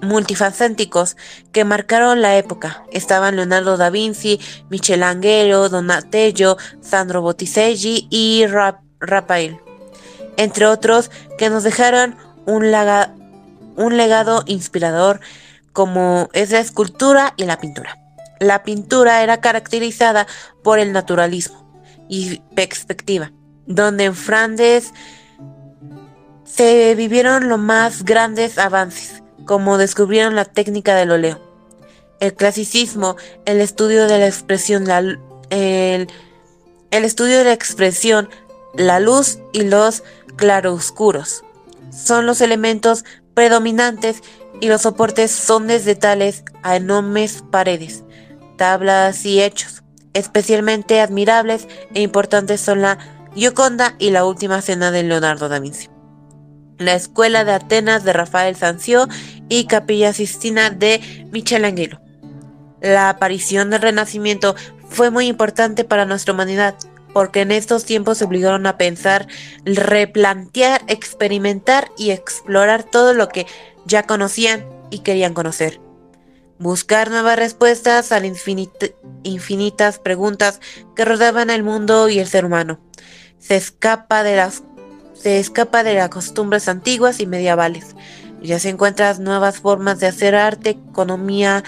multifacéticos 0.00 1.16
que 1.50 1.64
marcaron 1.64 2.22
la 2.22 2.36
época 2.36 2.84
estaban 2.92 3.34
Leonardo 3.34 3.76
da 3.76 3.90
Vinci, 3.90 4.40
Michelangelo, 4.70 5.68
Donatello, 5.68 6.56
Sandro 6.80 7.22
Botticelli 7.22 8.06
y 8.08 8.44
Rafael, 9.00 9.58
entre 10.36 10.66
otros 10.66 11.10
que 11.38 11.50
nos 11.50 11.64
dejaron 11.64 12.16
un 12.46 12.70
legado 13.96 14.44
inspirador 14.46 15.18
como 15.72 16.28
es 16.34 16.52
la 16.52 16.60
escultura 16.60 17.34
y 17.36 17.46
la 17.46 17.58
pintura. 17.58 17.98
La 18.38 18.62
pintura 18.62 19.24
era 19.24 19.40
caracterizada 19.40 20.28
por 20.62 20.78
el 20.78 20.92
naturalismo 20.92 21.61
y 22.08 22.40
perspectiva, 22.54 23.32
donde 23.66 24.04
en 24.04 24.14
Flandes 24.14 24.92
se 26.44 26.94
vivieron 26.94 27.48
los 27.48 27.58
más 27.58 28.04
grandes 28.04 28.58
avances, 28.58 29.22
como 29.46 29.78
descubrieron 29.78 30.34
la 30.34 30.44
técnica 30.44 30.94
del 30.94 31.10
óleo. 31.10 31.40
El 32.20 32.34
clasicismo, 32.34 33.16
el 33.46 33.60
estudio 33.60 34.06
de 34.06 34.18
la 34.18 34.26
expresión, 34.26 34.88
el, 34.90 36.08
el 36.90 37.04
estudio 37.04 37.38
de 37.38 37.44
la 37.44 37.52
expresión, 37.52 38.28
la 38.74 39.00
luz 39.00 39.38
y 39.52 39.62
los 39.62 40.02
claroscuros 40.36 41.42
son 41.92 42.26
los 42.26 42.40
elementos 42.40 43.04
predominantes 43.34 44.22
y 44.60 44.68
los 44.68 44.82
soportes 44.82 45.30
son 45.30 45.66
desde 45.66 45.94
tales 45.94 46.44
a 46.62 46.76
enormes 46.76 47.44
paredes, 47.50 48.04
tablas 48.56 49.24
y 49.24 49.42
hechos. 49.42 49.81
Especialmente 50.14 51.00
admirables 51.00 51.68
e 51.94 52.02
importantes 52.02 52.60
son 52.60 52.82
la 52.82 52.98
Gioconda 53.34 53.94
y 53.98 54.10
la 54.10 54.24
Última 54.26 54.60
Cena 54.60 54.90
de 54.90 55.02
Leonardo 55.02 55.48
da 55.48 55.58
Vinci. 55.58 55.88
La 56.78 56.94
Escuela 56.94 57.44
de 57.44 57.52
Atenas 57.52 58.04
de 58.04 58.12
Rafael 58.12 58.56
Sanzio 58.56 59.08
y 59.48 59.66
Capilla 59.66 60.12
Sistina 60.12 60.70
de 60.70 61.00
Michelangelo. 61.30 62.00
La 62.80 63.08
aparición 63.08 63.70
del 63.70 63.80
Renacimiento 63.80 64.54
fue 64.88 65.10
muy 65.10 65.28
importante 65.28 65.84
para 65.84 66.04
nuestra 66.04 66.34
humanidad, 66.34 66.74
porque 67.14 67.42
en 67.42 67.52
estos 67.52 67.84
tiempos 67.84 68.18
se 68.18 68.24
obligaron 68.24 68.66
a 68.66 68.76
pensar, 68.76 69.28
replantear, 69.64 70.82
experimentar 70.88 71.90
y 71.96 72.10
explorar 72.10 72.84
todo 72.84 73.14
lo 73.14 73.28
que 73.28 73.46
ya 73.86 74.02
conocían 74.02 74.66
y 74.90 75.00
querían 75.00 75.32
conocer. 75.32 75.80
Buscar 76.62 77.10
nuevas 77.10 77.36
respuestas 77.36 78.12
a 78.12 78.20
las 78.20 78.46
infinitas 79.24 79.98
preguntas 79.98 80.60
que 80.94 81.04
rodeaban 81.04 81.50
el 81.50 81.64
mundo 81.64 82.08
y 82.08 82.20
el 82.20 82.28
ser 82.28 82.44
humano. 82.44 82.78
Se 83.40 83.56
escapa 83.56 84.22
de 84.22 84.36
las 84.36 84.62
se 85.12 85.40
escapa 85.40 85.82
de 85.82 85.94
las 85.94 86.08
costumbres 86.10 86.68
antiguas 86.68 87.18
y 87.18 87.26
medievales. 87.26 87.96
Ya 88.40 88.60
se 88.60 88.68
encuentran 88.68 89.24
nuevas 89.24 89.58
formas 89.58 89.98
de 89.98 90.06
hacer 90.06 90.36
arte, 90.36 90.78
economía, 90.90 91.64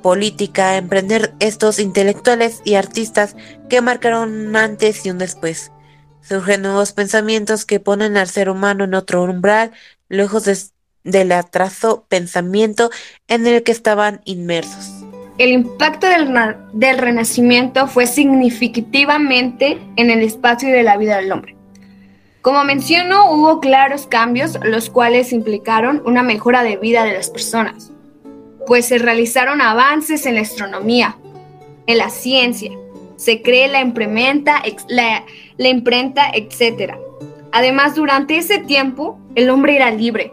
política, 0.00 0.78
emprender 0.78 1.34
estos 1.38 1.78
intelectuales 1.78 2.62
y 2.64 2.76
artistas 2.76 3.36
que 3.68 3.82
marcaron 3.82 4.32
un 4.32 4.56
antes 4.56 5.04
y 5.04 5.10
un 5.10 5.18
después. 5.18 5.70
Surgen 6.22 6.62
nuevos 6.62 6.94
pensamientos 6.94 7.66
que 7.66 7.78
ponen 7.78 8.16
al 8.16 8.28
ser 8.28 8.48
humano 8.48 8.84
en 8.84 8.94
otro 8.94 9.22
umbral, 9.24 9.72
lejos 10.08 10.46
de, 10.46 10.56
del 11.04 11.32
atraso 11.32 12.06
pensamiento 12.08 12.90
en 13.28 13.46
el 13.46 13.62
que 13.62 13.72
estaban 13.72 14.20
inmersos. 14.24 15.04
El 15.38 15.50
impacto 15.50 16.06
del, 16.06 16.28
del 16.72 16.98
renacimiento 16.98 17.86
fue 17.86 18.06
significativamente 18.06 19.78
en 19.96 20.10
el 20.10 20.20
espacio 20.20 20.68
y 20.68 20.72
de 20.72 20.82
la 20.82 20.96
vida 20.96 21.16
del 21.16 21.32
hombre. 21.32 21.56
Como 22.42 22.64
menciono, 22.64 23.32
hubo 23.32 23.60
claros 23.60 24.06
cambios, 24.06 24.58
los 24.62 24.90
cuales 24.90 25.32
implicaron 25.32 26.02
una 26.04 26.22
mejora 26.22 26.64
de 26.64 26.76
vida 26.76 27.04
de 27.04 27.12
las 27.12 27.30
personas, 27.30 27.92
pues 28.66 28.86
se 28.86 28.98
realizaron 28.98 29.60
avances 29.60 30.26
en 30.26 30.34
la 30.34 30.40
astronomía, 30.40 31.16
en 31.86 31.98
la 31.98 32.10
ciencia, 32.10 32.72
se 33.16 33.42
cree 33.42 33.68
la 33.68 33.80
imprenta, 33.80 34.62
la, 34.88 35.24
la 35.56 35.68
imprenta, 35.68 36.30
etc. 36.34 36.94
Además, 37.52 37.94
durante 37.94 38.36
ese 38.36 38.58
tiempo, 38.58 39.20
el 39.36 39.48
hombre 39.48 39.76
era 39.76 39.92
libre, 39.92 40.32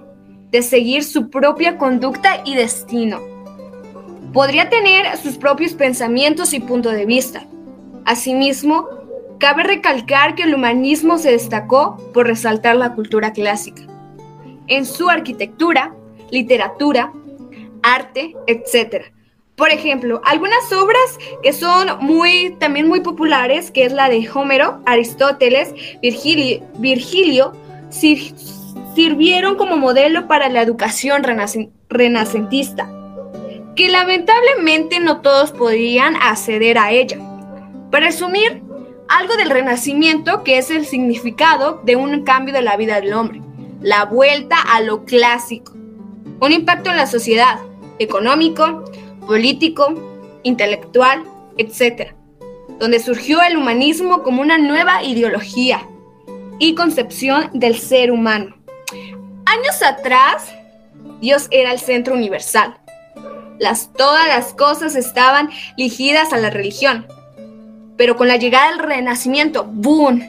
de 0.52 0.62
seguir 0.62 1.04
su 1.04 1.30
propia 1.30 1.78
conducta 1.78 2.42
y 2.46 2.56
destino. 2.56 3.20
Podría 4.34 4.70
tener 4.70 5.18
sus 5.18 5.38
propios 5.38 5.74
pensamientos 5.74 6.54
y 6.54 6.60
punto 6.60 6.90
de 6.90 7.06
vista. 7.06 7.46
Asimismo, 8.06 8.88
cabe 9.40 9.64
recalcar 9.64 10.36
que 10.36 10.44
el 10.44 10.54
humanismo 10.54 11.18
se 11.18 11.32
destacó 11.32 11.98
por 12.14 12.28
resaltar 12.28 12.76
la 12.76 12.94
cultura 12.94 13.34
clásica. 13.34 13.82
En 14.68 14.86
su 14.86 15.10
arquitectura, 15.10 15.96
literatura, 16.30 17.12
arte, 17.82 18.36
etc. 18.48 19.06
Por 19.56 19.70
ejemplo, 19.70 20.22
algunas 20.26 20.72
obras 20.72 21.18
que 21.42 21.54
son 21.54 21.98
muy, 22.00 22.56
también 22.60 22.88
muy 22.88 23.02
populares, 23.02 23.72
que 23.72 23.86
es 23.86 23.92
la 23.92 24.10
de 24.10 24.30
Homero, 24.34 24.82
Aristóteles, 24.86 25.74
Virgilio, 26.02 26.62
Virgilio 26.78 27.54
sirvieron 28.96 29.56
como 29.56 29.78
modelo 29.78 30.28
para 30.28 30.50
la 30.50 30.62
educación 30.62 31.24
renacentista, 31.90 32.92
que 33.76 33.90
lamentablemente 33.90 35.00
no 35.00 35.22
todos 35.22 35.52
podían 35.52 36.16
acceder 36.16 36.78
a 36.78 36.92
ella. 36.92 37.18
Para 37.92 38.08
resumir, 38.08 38.62
algo 39.08 39.36
del 39.38 39.50
renacimiento 39.50 40.44
que 40.44 40.58
es 40.60 40.70
el 40.70 40.86
significado 40.86 41.82
de 41.84 41.96
un 41.96 42.24
cambio 42.24 42.54
de 42.54 42.62
la 42.62 42.78
vida 42.78 43.02
del 43.02 43.14
hombre, 43.14 43.42
la 43.82 44.06
vuelta 44.06 44.58
a 44.62 44.82
lo 44.82 45.06
clásico, 45.06 45.74
un 46.42 46.52
impacto 46.52 46.92
en 46.92 46.98
la 46.98 47.08
sociedad, 47.08 47.60
económico, 47.98 48.86
político, 49.26 49.94
intelectual, 50.44 51.24
etc., 51.58 52.14
donde 52.80 53.00
surgió 53.00 53.42
el 53.42 53.58
humanismo 53.58 54.24
como 54.24 54.42
una 54.42 54.58
nueva 54.58 55.04
ideología 55.04 55.86
y 56.60 56.76
concepción 56.76 57.50
del 57.54 57.78
ser 57.78 58.12
humano. 58.12 58.59
Años 59.50 59.82
atrás, 59.82 60.54
Dios 61.22 61.48
era 61.50 61.72
el 61.72 61.80
centro 61.80 62.14
universal. 62.14 62.78
Las, 63.58 63.92
todas 63.94 64.28
las 64.28 64.54
cosas 64.54 64.96
estaban 64.96 65.50
ligidas 65.76 66.34
a 66.34 66.38
la 66.38 66.52
religión. 66.52 67.08
Pero 67.98 68.16
con 68.16 68.28
la 68.28 68.38
llegada 68.38 68.70
del 68.70 68.78
Renacimiento, 68.78 69.64
¡boom! 69.64 70.22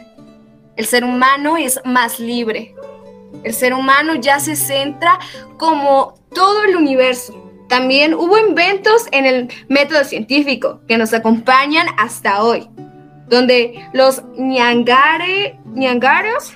El 0.77 0.87
ser 0.87 1.05
humano 1.05 1.59
es 1.59 1.83
más 1.85 2.19
libre. 2.19 2.75
El 3.45 3.53
ser 3.53 3.75
humano 3.75 4.15
ya 4.15 4.41
se 4.41 4.57
centra 4.57 5.19
como 5.59 6.15
todo 6.35 6.65
el 6.65 6.77
universo. 6.77 7.35
También 7.69 8.15
hubo 8.15 8.39
inventos 8.39 9.07
en 9.13 9.27
el 9.27 9.53
método 9.69 10.03
científico 10.05 10.81
que 10.89 10.97
nos 10.97 11.13
acompañan 11.13 11.89
hasta 11.99 12.43
hoy, 12.43 12.71
donde 13.29 13.87
los 13.93 14.23
ñangare, 14.39 15.61
ñangaros 15.67 16.55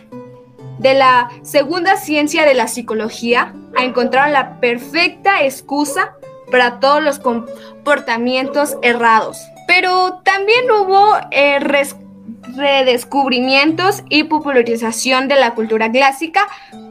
de 0.79 0.95
la 0.95 1.31
segunda 1.43 1.97
ciencia 1.97 2.45
de 2.45 2.55
la 2.55 2.68
psicología 2.68 3.55
encontraron 3.79 4.33
la 4.33 4.61
perfecta 4.61 5.45
excusa 5.45 6.14
para 6.51 6.81
todos 6.81 7.03
los 7.03 7.18
comportamientos 7.18 8.77
errados. 8.83 9.39
Pero 9.66 10.20
también 10.25 10.70
hubo 10.70 11.16
eh, 11.31 11.59
redescubrimientos 12.57 14.03
y 14.09 14.25
popularización 14.25 15.29
de 15.29 15.37
la 15.37 15.55
cultura 15.55 15.91
clásica 15.91 16.47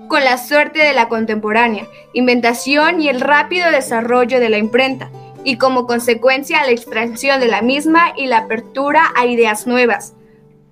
con 0.08 0.24
la 0.24 0.38
suerte 0.38 0.80
de 0.80 0.94
la 0.94 1.08
contemporánea, 1.08 1.88
inventación 2.14 3.02
y 3.02 3.10
el 3.10 3.22
rápido 3.22 3.72
desarrollo 3.72 4.40
de 4.40 4.50
la 4.50 4.58
imprenta, 4.58 5.10
y 5.44 5.58
como 5.58 5.88
consecuencia 5.88 6.64
la 6.64 6.72
extracción 6.72 7.40
de 7.40 7.48
la 7.48 7.62
misma 7.62 8.14
y 8.16 8.28
la 8.28 8.40
apertura 8.40 9.12
a 9.16 9.26
ideas 9.26 9.68
nuevas, 9.68 10.14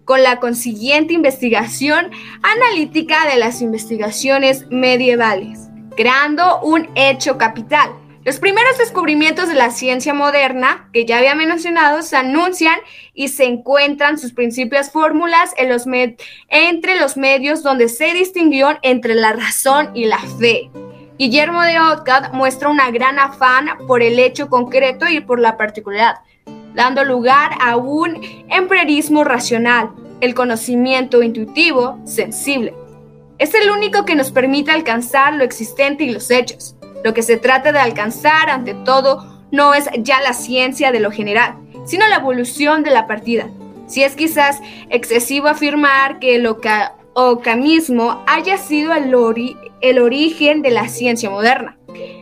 con 0.05 0.23
la 0.23 0.39
consiguiente 0.39 1.13
investigación 1.13 2.11
analítica 2.41 3.27
de 3.27 3.37
las 3.37 3.61
investigaciones 3.61 4.65
medievales, 4.69 5.69
creando 5.95 6.61
un 6.61 6.89
hecho 6.95 7.37
capital, 7.37 7.91
los 8.23 8.37
primeros 8.37 8.77
descubrimientos 8.77 9.47
de 9.47 9.55
la 9.55 9.71
ciencia 9.71 10.13
moderna, 10.13 10.87
que 10.93 11.05
ya 11.05 11.17
había 11.17 11.33
mencionado, 11.33 12.03
se 12.03 12.17
anuncian 12.17 12.77
y 13.15 13.29
se 13.29 13.45
encuentran 13.45 14.19
sus 14.19 14.33
principios 14.33 14.91
fórmulas 14.91 15.55
en 15.57 15.69
los 15.69 15.85
entre 16.47 16.99
los 16.99 17.17
medios 17.17 17.63
donde 17.63 17.89
se 17.89 18.13
distinguió 18.13 18.77
entre 18.83 19.15
la 19.15 19.33
razón 19.33 19.89
y 19.95 20.05
la 20.05 20.19
fe. 20.19 20.69
Guillermo 21.17 21.63
de 21.63 21.79
Occam 21.79 22.31
muestra 22.33 22.69
una 22.69 22.91
gran 22.91 23.17
afán 23.17 23.69
por 23.87 24.03
el 24.03 24.19
hecho 24.19 24.49
concreto 24.49 25.09
y 25.09 25.19
por 25.19 25.39
la 25.39 25.57
particularidad, 25.57 26.17
dando 26.73 27.03
lugar 27.03 27.51
a 27.59 27.77
un 27.77 28.21
empirismo 28.49 29.23
racional, 29.23 29.91
el 30.21 30.33
conocimiento 30.33 31.23
intuitivo, 31.23 31.99
sensible. 32.05 32.73
Es 33.39 33.53
el 33.55 33.71
único 33.71 34.05
que 34.05 34.15
nos 34.15 34.31
permite 34.31 34.71
alcanzar 34.71 35.33
lo 35.33 35.43
existente 35.43 36.03
y 36.03 36.11
los 36.11 36.29
hechos. 36.29 36.75
Lo 37.03 37.13
que 37.13 37.23
se 37.23 37.37
trata 37.37 37.71
de 37.71 37.79
alcanzar, 37.79 38.49
ante 38.49 38.75
todo, 38.75 39.41
no 39.51 39.73
es 39.73 39.89
ya 39.99 40.21
la 40.21 40.33
ciencia 40.33 40.91
de 40.91 40.99
lo 40.99 41.11
general, 41.11 41.55
sino 41.85 42.07
la 42.07 42.17
evolución 42.17 42.83
de 42.83 42.91
la 42.91 43.07
partida. 43.07 43.49
Si 43.87 44.03
es 44.03 44.15
quizás 44.15 44.61
excesivo 44.89 45.47
afirmar 45.47 46.19
que 46.19 46.35
el 46.35 46.47
ocamismo 47.13 48.23
haya 48.27 48.57
sido 48.57 48.93
el 48.93 49.99
origen 49.99 50.61
de 50.61 50.71
la 50.71 50.87
ciencia 50.87 51.29
moderna. 51.29 51.77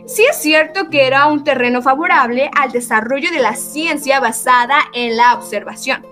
Sí 0.10 0.26
es 0.28 0.38
cierto 0.38 0.90
que 0.90 1.06
era 1.06 1.28
un 1.28 1.44
terreno 1.44 1.84
favorable 1.84 2.50
al 2.60 2.72
desarrollo 2.72 3.30
de 3.30 3.42
la 3.42 3.54
ciencia 3.54 4.20
basada 4.20 4.80
en 4.96 5.16
la 5.16 5.36
observación. 5.36 6.04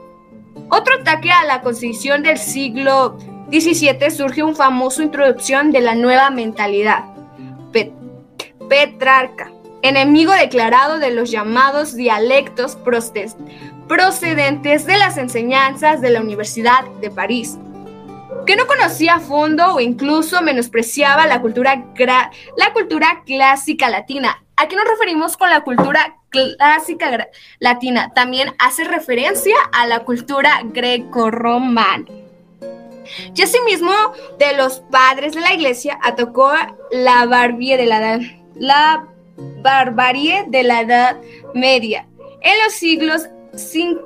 Otro 0.69 0.93
ataque 1.01 1.31
a 1.31 1.45
la 1.45 1.61
constitución 1.61 2.21
del 2.21 2.37
siglo 2.37 3.17
XVII 3.49 4.11
surge 4.11 4.43
un 4.43 4.55
famoso 4.55 5.01
introducción 5.01 5.71
de 5.71 5.81
la 5.81 5.95
nueva 5.95 6.29
mentalidad, 6.29 7.05
Petrarca, 8.69 9.51
enemigo 9.81 10.31
declarado 10.33 10.99
de 10.99 11.09
los 11.09 11.31
llamados 11.31 11.95
dialectos 11.95 12.77
procedentes 13.87 14.85
de 14.85 14.97
las 14.97 15.17
enseñanzas 15.17 16.01
de 16.01 16.11
la 16.11 16.21
Universidad 16.21 16.85
de 17.01 17.09
París, 17.09 17.57
que 18.47 18.55
no 18.55 18.65
conocía 18.65 19.15
a 19.15 19.19
fondo 19.19 19.75
o 19.75 19.79
incluso 19.81 20.41
menospreciaba 20.41 21.27
la 21.27 21.41
cultura, 21.41 21.83
la 22.55 22.73
cultura 22.73 23.21
clásica 23.25 23.89
latina. 23.89 24.41
¿A 24.55 24.67
qué 24.67 24.75
nos 24.75 24.87
referimos 24.87 25.35
con 25.35 25.49
la 25.49 25.61
cultura 25.61 26.17
clásica 26.29 27.29
latina? 27.59 28.11
También 28.15 28.55
hace 28.57 28.85
referencia 28.85 29.55
a 29.73 29.85
la 29.85 29.99
cultura 29.99 30.61
greco-romana. 30.63 32.05
Y 33.35 33.41
asimismo, 33.41 33.91
de 34.39 34.55
los 34.55 34.79
padres 34.91 35.33
de 35.33 35.41
la 35.41 35.53
iglesia, 35.53 35.99
atacó 36.01 36.51
la 36.91 37.25
barbie 37.25 37.77
de 37.77 37.85
la 37.85 38.19
la 38.55 39.07
barbarie 39.61 40.45
de 40.47 40.63
la 40.63 40.81
Edad 40.81 41.17
Media 41.53 42.07
en 42.41 42.63
los 42.63 42.73
siglos 42.73 43.29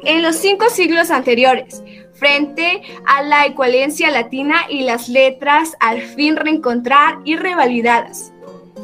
en 0.04 0.22
los 0.22 0.38
cinco 0.38 0.70
siglos 0.70 1.12
anteriores, 1.12 1.84
frente 2.22 2.84
a 3.08 3.24
la 3.24 3.48
equivalencia 3.48 4.12
latina 4.12 4.58
y 4.70 4.84
las 4.84 5.10
letras 5.10 5.76
al 5.80 6.04
fin 6.04 6.36
reencontrar 6.36 7.18
y 7.26 7.36
revalidadas. 7.36 8.32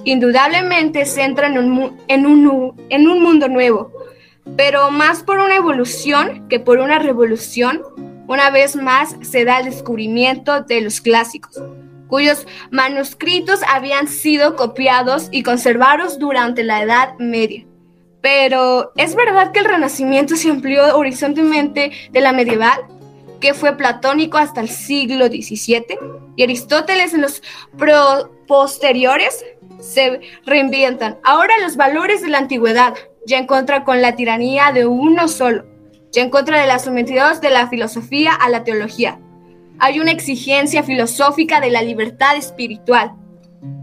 Indudablemente 0.05 1.05
se 1.05 1.21
entra 1.21 1.45
en 1.45 1.59
un, 1.59 1.95
en 2.07 3.07
un 3.07 3.21
mundo 3.21 3.47
nuevo, 3.47 3.91
pero 4.55 4.89
más 4.89 5.21
por 5.21 5.37
una 5.37 5.55
evolución 5.55 6.49
que 6.49 6.59
por 6.59 6.79
una 6.79 6.97
revolución, 6.97 7.83
una 8.27 8.49
vez 8.49 8.75
más 8.75 9.15
se 9.21 9.45
da 9.45 9.59
el 9.59 9.65
descubrimiento 9.65 10.61
de 10.61 10.81
los 10.81 10.99
clásicos 10.99 11.61
cuyos 12.07 12.47
manuscritos 12.71 13.59
habían 13.69 14.07
sido 14.07 14.55
copiados 14.55 15.27
y 15.31 15.43
conservados 15.43 16.17
durante 16.17 16.63
la 16.63 16.81
Edad 16.81 17.19
Media. 17.19 17.65
Pero, 18.21 18.93
¿es 18.95 19.13
verdad 19.13 19.51
que 19.51 19.59
el 19.59 19.65
Renacimiento 19.65 20.37
se 20.37 20.49
amplió 20.49 20.97
horizontalmente 20.97 21.91
de 22.11 22.21
la 22.21 22.31
medieval? 22.31 22.96
Que 23.39 23.53
fue 23.53 23.77
platónico 23.77 24.37
hasta 24.37 24.61
el 24.61 24.69
siglo 24.69 25.27
XVII, 25.27 25.85
y 26.35 26.43
Aristóteles 26.43 27.13
en 27.13 27.21
los 27.21 27.41
posteriores 28.47 29.45
se 29.79 30.21
reinventan. 30.45 31.17
Ahora 31.23 31.53
los 31.61 31.75
valores 31.75 32.21
de 32.21 32.29
la 32.29 32.39
antigüedad, 32.39 32.95
ya 33.25 33.37
en 33.37 33.47
contra 33.47 33.83
con 33.83 34.01
la 34.01 34.15
tiranía 34.15 34.71
de 34.71 34.85
uno 34.85 35.27
solo, 35.27 35.65
ya 36.11 36.21
en 36.21 36.29
contra 36.29 36.61
de 36.61 36.67
las 36.67 36.85
sometidos 36.85 37.41
de 37.41 37.49
la 37.49 37.67
filosofía 37.67 38.33
a 38.33 38.49
la 38.49 38.63
teología, 38.63 39.19
hay 39.79 39.99
una 39.99 40.11
exigencia 40.11 40.83
filosófica 40.83 41.59
de 41.59 41.69
la 41.69 41.81
libertad 41.81 42.35
espiritual 42.35 43.11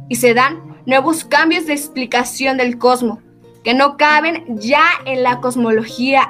y 0.08 0.16
se 0.16 0.34
dan 0.34 0.80
nuevos 0.86 1.24
cambios 1.24 1.66
de 1.66 1.74
explicación 1.74 2.56
del 2.56 2.78
cosmos 2.78 3.20
que 3.62 3.74
no 3.74 3.96
caben 3.96 4.58
ya 4.58 4.84
en 5.06 5.22
la 5.22 5.40
cosmología 5.40 6.22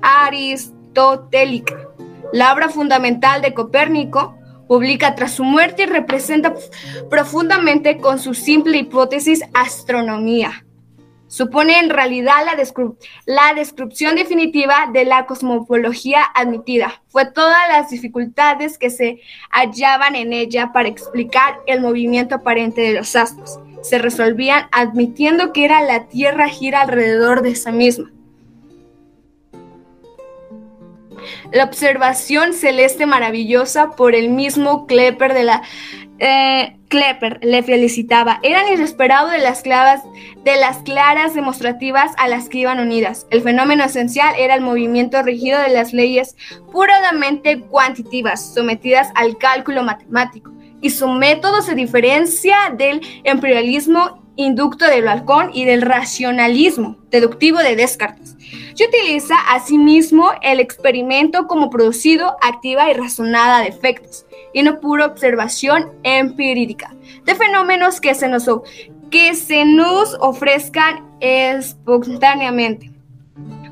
aristotélica. 0.00 1.79
La 2.32 2.52
obra 2.52 2.68
fundamental 2.68 3.42
de 3.42 3.54
Copérnico 3.54 4.36
publica 4.68 5.14
tras 5.14 5.32
su 5.32 5.44
muerte 5.44 5.82
y 5.82 5.86
representa 5.86 6.54
profundamente 7.08 7.98
con 7.98 8.18
su 8.18 8.34
simple 8.34 8.78
hipótesis 8.78 9.42
astronomía 9.52 10.64
supone 11.30 11.78
en 11.78 11.90
realidad 11.90 12.44
la, 13.24 13.54
descripción 13.54 14.16
definitiva 14.16 14.90
de 14.92 15.04
la 15.04 15.26
cosmología 15.26 16.24
admitida. 16.34 17.02
Fue 17.08 17.24
todas 17.24 17.68
las 17.68 17.88
dificultades 17.88 18.76
que 18.76 18.90
se 18.90 19.20
hallaban 19.48 20.16
en 20.16 20.32
ella 20.32 20.72
para 20.72 20.88
explicar 20.88 21.60
el 21.66 21.80
movimiento 21.80 22.34
aparente 22.34 22.80
de 22.80 22.94
los 22.94 23.14
astros. 23.14 23.60
Se 23.80 23.98
resolvían 23.98 24.66
admitiendo 24.72 25.52
que 25.52 25.64
era 25.64 25.82
la 25.82 26.08
Tierra 26.08 26.48
gira 26.48 26.80
alrededor 26.80 27.42
de 27.42 27.50
esa 27.50 27.70
misma. 27.70 28.10
La 31.52 31.64
observación 31.64 32.52
celeste 32.52 33.06
maravillosa 33.06 33.90
por 33.90 34.14
el 34.14 34.30
mismo 34.30 34.86
Klepper 34.86 35.34
de 35.34 35.42
la 35.42 35.62
eh, 36.20 36.76
Klepper 36.88 37.38
le 37.42 37.62
felicitaba. 37.62 38.40
Eran 38.42 38.68
inesperado 38.68 39.28
de 39.28 39.38
las, 39.38 39.62
clavas, 39.62 40.02
de 40.44 40.56
las 40.56 40.78
claras 40.78 41.34
demostrativas 41.34 42.12
a 42.18 42.28
las 42.28 42.48
que 42.48 42.58
iban 42.58 42.78
unidas. 42.78 43.26
El 43.30 43.42
fenómeno 43.42 43.84
esencial 43.84 44.34
era 44.38 44.54
el 44.54 44.60
movimiento 44.60 45.22
rígido 45.22 45.58
de 45.60 45.70
las 45.70 45.94
leyes 45.94 46.36
puramente 46.70 47.60
cuantitativas, 47.60 48.52
sometidas 48.52 49.08
al 49.14 49.38
cálculo 49.38 49.82
matemático. 49.82 50.52
Y 50.82 50.90
su 50.90 51.08
método 51.08 51.62
se 51.62 51.74
diferencia 51.74 52.56
del 52.76 53.00
imperialismo 53.24 54.22
inducto 54.40 54.86
de 54.86 55.02
Balcón 55.02 55.50
y 55.52 55.64
del 55.64 55.82
racionalismo 55.82 56.96
deductivo 57.10 57.58
de 57.58 57.76
Descartes. 57.76 58.36
Y 58.76 58.84
utiliza 58.84 59.36
asimismo 59.52 60.30
el 60.42 60.60
experimento 60.60 61.46
como 61.46 61.70
producido, 61.70 62.36
activa 62.40 62.90
y 62.90 62.94
razonada 62.94 63.60
de 63.60 63.68
efectos 63.68 64.24
y 64.52 64.62
no 64.62 64.80
pura 64.80 65.06
observación 65.06 65.90
empírica 66.02 66.94
de 67.24 67.34
fenómenos 67.34 68.00
que 68.00 68.14
se 68.14 68.28
nos, 68.28 68.46
que 69.10 69.34
se 69.34 69.64
nos 69.64 70.16
ofrezcan 70.20 71.04
espontáneamente. 71.20 72.90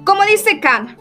Como 0.04 0.22
dice 0.24 0.60
Kant, 0.60 0.98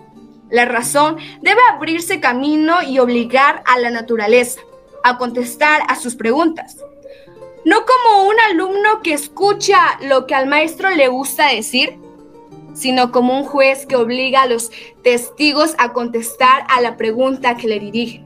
la 0.49 0.65
razón 0.65 1.17
debe 1.41 1.59
abrirse 1.73 2.19
camino 2.19 2.81
y 2.81 2.99
obligar 2.99 3.63
a 3.65 3.77
la 3.79 3.89
naturaleza 3.89 4.61
a 5.03 5.17
contestar 5.17 5.81
a 5.87 5.95
sus 5.95 6.15
preguntas. 6.15 6.77
No 7.67 7.83
como 7.85 8.29
un 8.29 8.35
alumno 8.49 9.01
que 9.03 9.11
escucha 9.11 9.99
lo 9.99 10.25
que 10.25 10.33
al 10.33 10.47
maestro 10.47 10.89
le 10.89 11.09
gusta 11.09 11.49
decir, 11.49 11.99
sino 12.73 13.11
como 13.11 13.37
un 13.37 13.43
juez 13.43 13.85
que 13.85 13.97
obliga 13.97 14.43
a 14.43 14.47
los 14.47 14.71
testigos 15.03 15.75
a 15.77 15.91
contestar 15.91 16.65
a 16.69 16.79
la 16.79 16.95
pregunta 16.95 17.57
que 17.57 17.67
le 17.67 17.81
dirigen. 17.81 18.25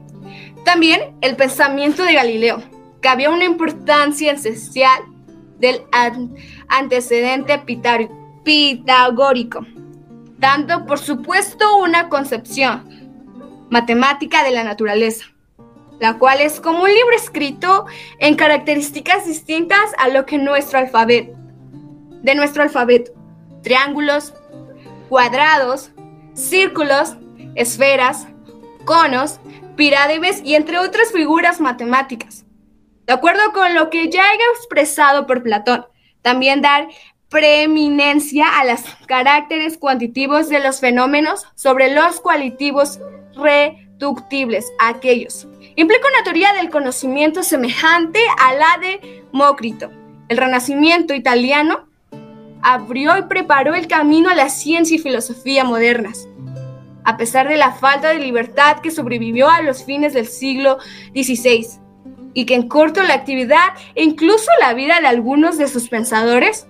También 0.64 1.16
el 1.22 1.34
pensamiento 1.34 2.04
de 2.04 2.14
Galileo, 2.14 2.62
que 3.00 3.08
había 3.08 3.30
una 3.30 3.44
importancia 3.44 4.30
esencial 4.30 5.02
del 5.58 5.82
antecedente 6.68 7.60
pitagórico, 8.44 9.66
dando 10.38 10.86
por 10.86 11.00
supuesto 11.00 11.78
una 11.78 12.08
concepción 12.08 13.66
matemática 13.70 14.44
de 14.44 14.52
la 14.52 14.62
naturaleza, 14.62 15.31
la 16.02 16.18
cual 16.18 16.40
es 16.40 16.60
como 16.60 16.82
un 16.82 16.92
libro 16.92 17.14
escrito 17.14 17.86
en 18.18 18.34
características 18.34 19.24
distintas 19.24 19.92
a 19.98 20.08
lo 20.08 20.26
que 20.26 20.36
nuestro 20.36 20.80
alfabeto, 20.80 21.32
de 22.22 22.34
nuestro 22.34 22.64
alfabeto, 22.64 23.12
triángulos, 23.62 24.34
cuadrados, 25.08 25.92
círculos, 26.34 27.14
esferas, 27.54 28.26
conos, 28.84 29.38
pirámides 29.76 30.42
y 30.44 30.56
entre 30.56 30.80
otras 30.80 31.12
figuras 31.12 31.60
matemáticas. 31.60 32.46
De 33.06 33.12
acuerdo 33.12 33.52
con 33.52 33.72
lo 33.72 33.88
que 33.88 34.10
ya 34.10 34.24
he 34.24 34.58
expresado 34.58 35.24
por 35.24 35.44
Platón, 35.44 35.86
también 36.20 36.62
dar 36.62 36.88
preeminencia 37.28 38.58
a 38.58 38.64
los 38.64 38.80
caracteres 39.06 39.78
cuantitativos 39.78 40.48
de 40.48 40.58
los 40.58 40.80
fenómenos 40.80 41.46
sobre 41.54 41.94
los 41.94 42.20
cualitativos 42.20 42.98
reductibles, 44.02 44.72
aquellos. 44.78 45.46
Implica 45.76 46.08
una 46.08 46.24
teoría 46.24 46.52
del 46.54 46.70
conocimiento 46.70 47.42
semejante 47.42 48.18
a 48.38 48.52
la 48.54 48.78
de 48.80 49.24
Mócrito. 49.32 49.90
El 50.28 50.36
Renacimiento 50.36 51.14
italiano 51.14 51.86
abrió 52.62 53.16
y 53.16 53.22
preparó 53.22 53.74
el 53.74 53.86
camino 53.86 54.28
a 54.28 54.34
la 54.34 54.48
ciencia 54.48 54.96
y 54.96 54.98
filosofía 54.98 55.64
modernas. 55.64 56.28
A 57.04 57.16
pesar 57.16 57.48
de 57.48 57.56
la 57.56 57.72
falta 57.72 58.08
de 58.08 58.18
libertad 58.18 58.80
que 58.80 58.90
sobrevivió 58.90 59.48
a 59.48 59.62
los 59.62 59.84
fines 59.84 60.14
del 60.14 60.26
siglo 60.26 60.78
XVI 61.14 61.66
y 62.34 62.44
que 62.44 62.54
encortó 62.54 63.02
la 63.02 63.14
actividad 63.14 63.74
e 63.94 64.02
incluso 64.04 64.50
la 64.60 64.74
vida 64.74 65.00
de 65.00 65.08
algunos 65.08 65.58
de 65.58 65.68
sus 65.68 65.88
pensadores, 65.88 66.66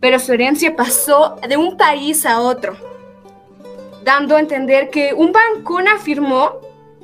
pero 0.00 0.18
su 0.18 0.32
herencia 0.32 0.76
pasó 0.76 1.36
de 1.48 1.56
un 1.56 1.76
país 1.76 2.26
a 2.26 2.40
otro, 2.40 2.76
dando 4.04 4.36
a 4.36 4.40
entender 4.40 4.90
que 4.90 5.14
un 5.14 5.32
bancón 5.32 5.88
afirmó 5.88 6.60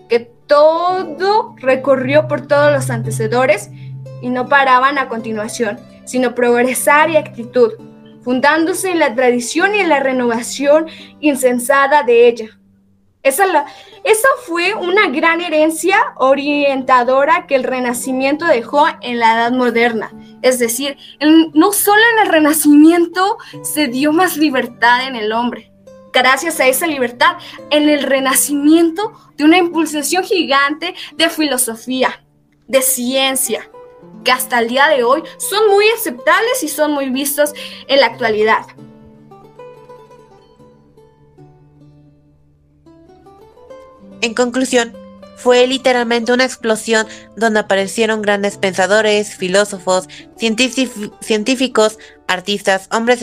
que 0.08 0.20
todo 0.46 1.54
recorrió 1.58 2.28
por 2.28 2.46
todos 2.46 2.72
los 2.72 2.90
antecedores 2.90 3.70
y 4.22 4.30
no 4.30 4.48
paraban 4.48 4.98
a 4.98 5.08
continuación 5.08 5.78
sino 6.08 6.34
progresar 6.34 7.10
y 7.10 7.16
actitud, 7.16 7.74
fundándose 8.22 8.90
en 8.90 8.98
la 8.98 9.14
tradición 9.14 9.74
y 9.74 9.80
en 9.80 9.90
la 9.90 10.00
renovación 10.00 10.86
insensada 11.20 12.02
de 12.02 12.28
ella. 12.28 12.58
Esa, 13.22 13.44
la, 13.44 13.66
esa 14.04 14.28
fue 14.46 14.74
una 14.74 15.08
gran 15.08 15.42
herencia 15.42 15.98
orientadora 16.16 17.46
que 17.46 17.56
el 17.56 17.64
Renacimiento 17.64 18.46
dejó 18.46 18.86
en 19.02 19.18
la 19.18 19.34
Edad 19.34 19.52
Moderna. 19.52 20.10
Es 20.40 20.58
decir, 20.58 20.96
no 21.52 21.72
solo 21.72 22.00
en 22.14 22.26
el 22.26 22.32
Renacimiento 22.32 23.36
se 23.62 23.88
dio 23.88 24.12
más 24.12 24.38
libertad 24.38 25.06
en 25.06 25.14
el 25.14 25.32
hombre, 25.32 25.72
gracias 26.12 26.60
a 26.60 26.66
esa 26.66 26.86
libertad, 26.86 27.36
en 27.70 27.88
el 27.88 28.02
renacimiento 28.02 29.12
de 29.36 29.44
una 29.44 29.58
impulsación 29.58 30.24
gigante 30.24 30.94
de 31.16 31.28
filosofía, 31.28 32.24
de 32.66 32.82
ciencia, 32.82 33.70
que 34.24 34.32
hasta 34.32 34.58
el 34.58 34.68
día 34.68 34.88
de 34.88 35.04
hoy 35.04 35.22
son 35.38 35.68
muy 35.68 35.86
aceptables 35.96 36.62
y 36.62 36.68
son 36.68 36.92
muy 36.92 37.10
vistos 37.10 37.52
en 37.86 38.00
la 38.00 38.06
actualidad. 38.06 38.66
En 44.20 44.34
conclusión, 44.34 44.96
fue 45.36 45.64
literalmente 45.68 46.32
una 46.32 46.44
explosión 46.44 47.06
donde 47.36 47.60
aparecieron 47.60 48.22
grandes 48.22 48.58
pensadores, 48.58 49.36
filósofos, 49.36 50.08
científicos, 50.36 51.98
artistas, 52.26 52.88
hombres 52.90 53.22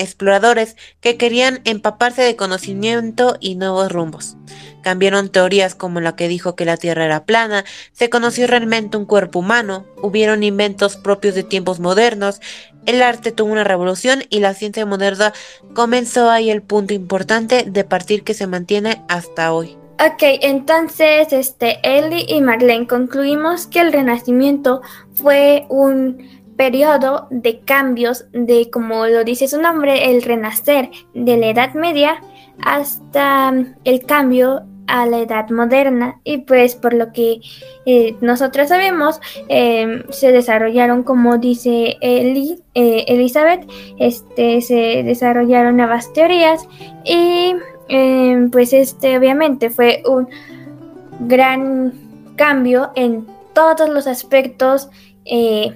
exploradores 0.00 0.76
que 1.00 1.16
querían 1.16 1.60
empaparse 1.64 2.22
de 2.22 2.36
conocimiento 2.36 3.36
y 3.40 3.54
nuevos 3.54 3.92
rumbos. 3.92 4.36
Cambiaron 4.82 5.28
teorías 5.28 5.74
como 5.74 6.00
la 6.00 6.16
que 6.16 6.26
dijo 6.26 6.56
que 6.56 6.64
la 6.64 6.76
Tierra 6.76 7.04
era 7.04 7.24
plana, 7.24 7.64
se 7.92 8.08
conoció 8.10 8.46
realmente 8.46 8.96
un 8.96 9.04
cuerpo 9.04 9.40
humano, 9.40 9.86
hubieron 10.02 10.42
inventos 10.42 10.96
propios 10.96 11.34
de 11.34 11.42
tiempos 11.42 11.80
modernos, 11.80 12.40
el 12.86 13.02
arte 13.02 13.30
tuvo 13.30 13.52
una 13.52 13.64
revolución 13.64 14.24
y 14.30 14.40
la 14.40 14.54
ciencia 14.54 14.86
moderna 14.86 15.34
comenzó 15.74 16.30
ahí 16.30 16.50
el 16.50 16.62
punto 16.62 16.94
importante 16.94 17.64
de 17.66 17.84
partir 17.84 18.24
que 18.24 18.34
se 18.34 18.46
mantiene 18.46 19.02
hasta 19.08 19.52
hoy. 19.52 19.76
Ok, 20.02 20.22
entonces 20.40 21.30
este 21.30 21.78
Ellie 21.82 22.24
y 22.26 22.40
Marlene 22.40 22.86
concluimos 22.86 23.66
que 23.66 23.80
el 23.80 23.92
Renacimiento 23.92 24.80
fue 25.12 25.66
un 25.68 26.39
periodo 26.60 27.26
de 27.30 27.60
cambios 27.60 28.26
de, 28.32 28.68
como 28.68 29.06
lo 29.06 29.24
dice 29.24 29.48
su 29.48 29.58
nombre, 29.62 30.10
el 30.10 30.20
renacer 30.20 30.90
de 31.14 31.38
la 31.38 31.46
Edad 31.46 31.72
Media 31.72 32.20
hasta 32.62 33.50
mm, 33.50 33.76
el 33.84 34.04
cambio 34.04 34.66
a 34.86 35.06
la 35.06 35.20
edad 35.20 35.48
moderna. 35.48 36.20
Y 36.22 36.36
pues 36.42 36.74
por 36.74 36.92
lo 36.92 37.14
que 37.14 37.40
eh, 37.86 38.14
nosotros 38.20 38.68
sabemos 38.68 39.22
em, 39.48 40.02
se 40.10 40.32
desarrollaron 40.32 41.02
como 41.02 41.38
dice 41.38 41.96
Eli, 42.02 42.62
eh, 42.74 43.06
Elizabeth 43.08 43.66
este 43.98 44.60
se 44.60 45.02
desarrollaron 45.02 45.78
nuevas 45.78 46.12
teorías 46.12 46.68
y 47.06 47.54
em, 47.88 48.50
pues 48.50 48.74
este 48.74 49.16
obviamente 49.16 49.70
fue 49.70 50.02
un 50.06 50.28
gran 51.20 51.94
cambio 52.36 52.90
en 52.96 53.26
todos 53.54 53.88
los 53.88 54.06
aspectos 54.06 54.90
eh, 55.24 55.74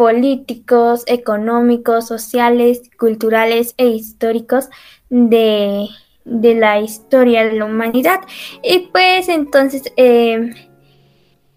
políticos, 0.00 1.04
económicos, 1.08 2.06
sociales, 2.06 2.80
culturales 2.98 3.74
e 3.76 3.88
históricos 3.88 4.70
de, 5.10 5.90
la 6.24 6.80
historia 6.80 7.44
de 7.44 7.52
la 7.52 7.66
humanidad. 7.66 8.20
Y 8.62 8.88
pues 8.94 9.28
entonces 9.28 9.92
eh, 9.98 10.54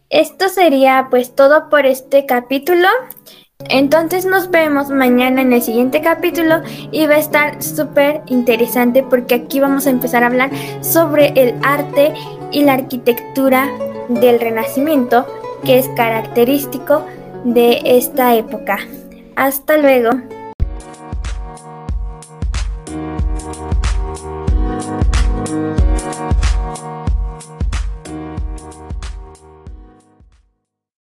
esto 0.10 0.50
sería 0.50 1.08
pues 1.10 1.34
todo 1.36 1.70
por 1.70 1.86
este 1.86 2.26
capítulo. 2.26 2.89
Entonces 3.70 4.26
nos 4.26 4.52
vemos 4.52 4.89
mañana 4.89 5.41
en 5.41 5.54
el 5.54 5.62
siguiente 5.62 6.02
capítulo 6.02 6.64
y 6.91 7.06
va 7.06 7.14
a 7.14 7.20
estar 7.20 7.64
súper 7.64 8.24
interesante 8.26 9.04
porque 9.04 9.36
aquí 9.36 9.62
vamos 9.62 9.88
a 9.88 9.91
empezar 9.91 10.22
a 10.22 10.28
hablar 10.28 10.52
sobre 10.82 11.28
el 11.41 11.56
arte 11.64 12.14
y 12.52 12.64
la 12.64 12.74
arquitectura 12.74 13.70
del 14.10 14.41
Renacimiento 14.41 15.26
que 15.64 15.80
es 15.80 15.88
característico 15.96 17.06
de 17.44 17.82
esta 17.84 18.36
época. 18.36 18.78
Hasta 19.36 19.78
luego. 19.78 20.12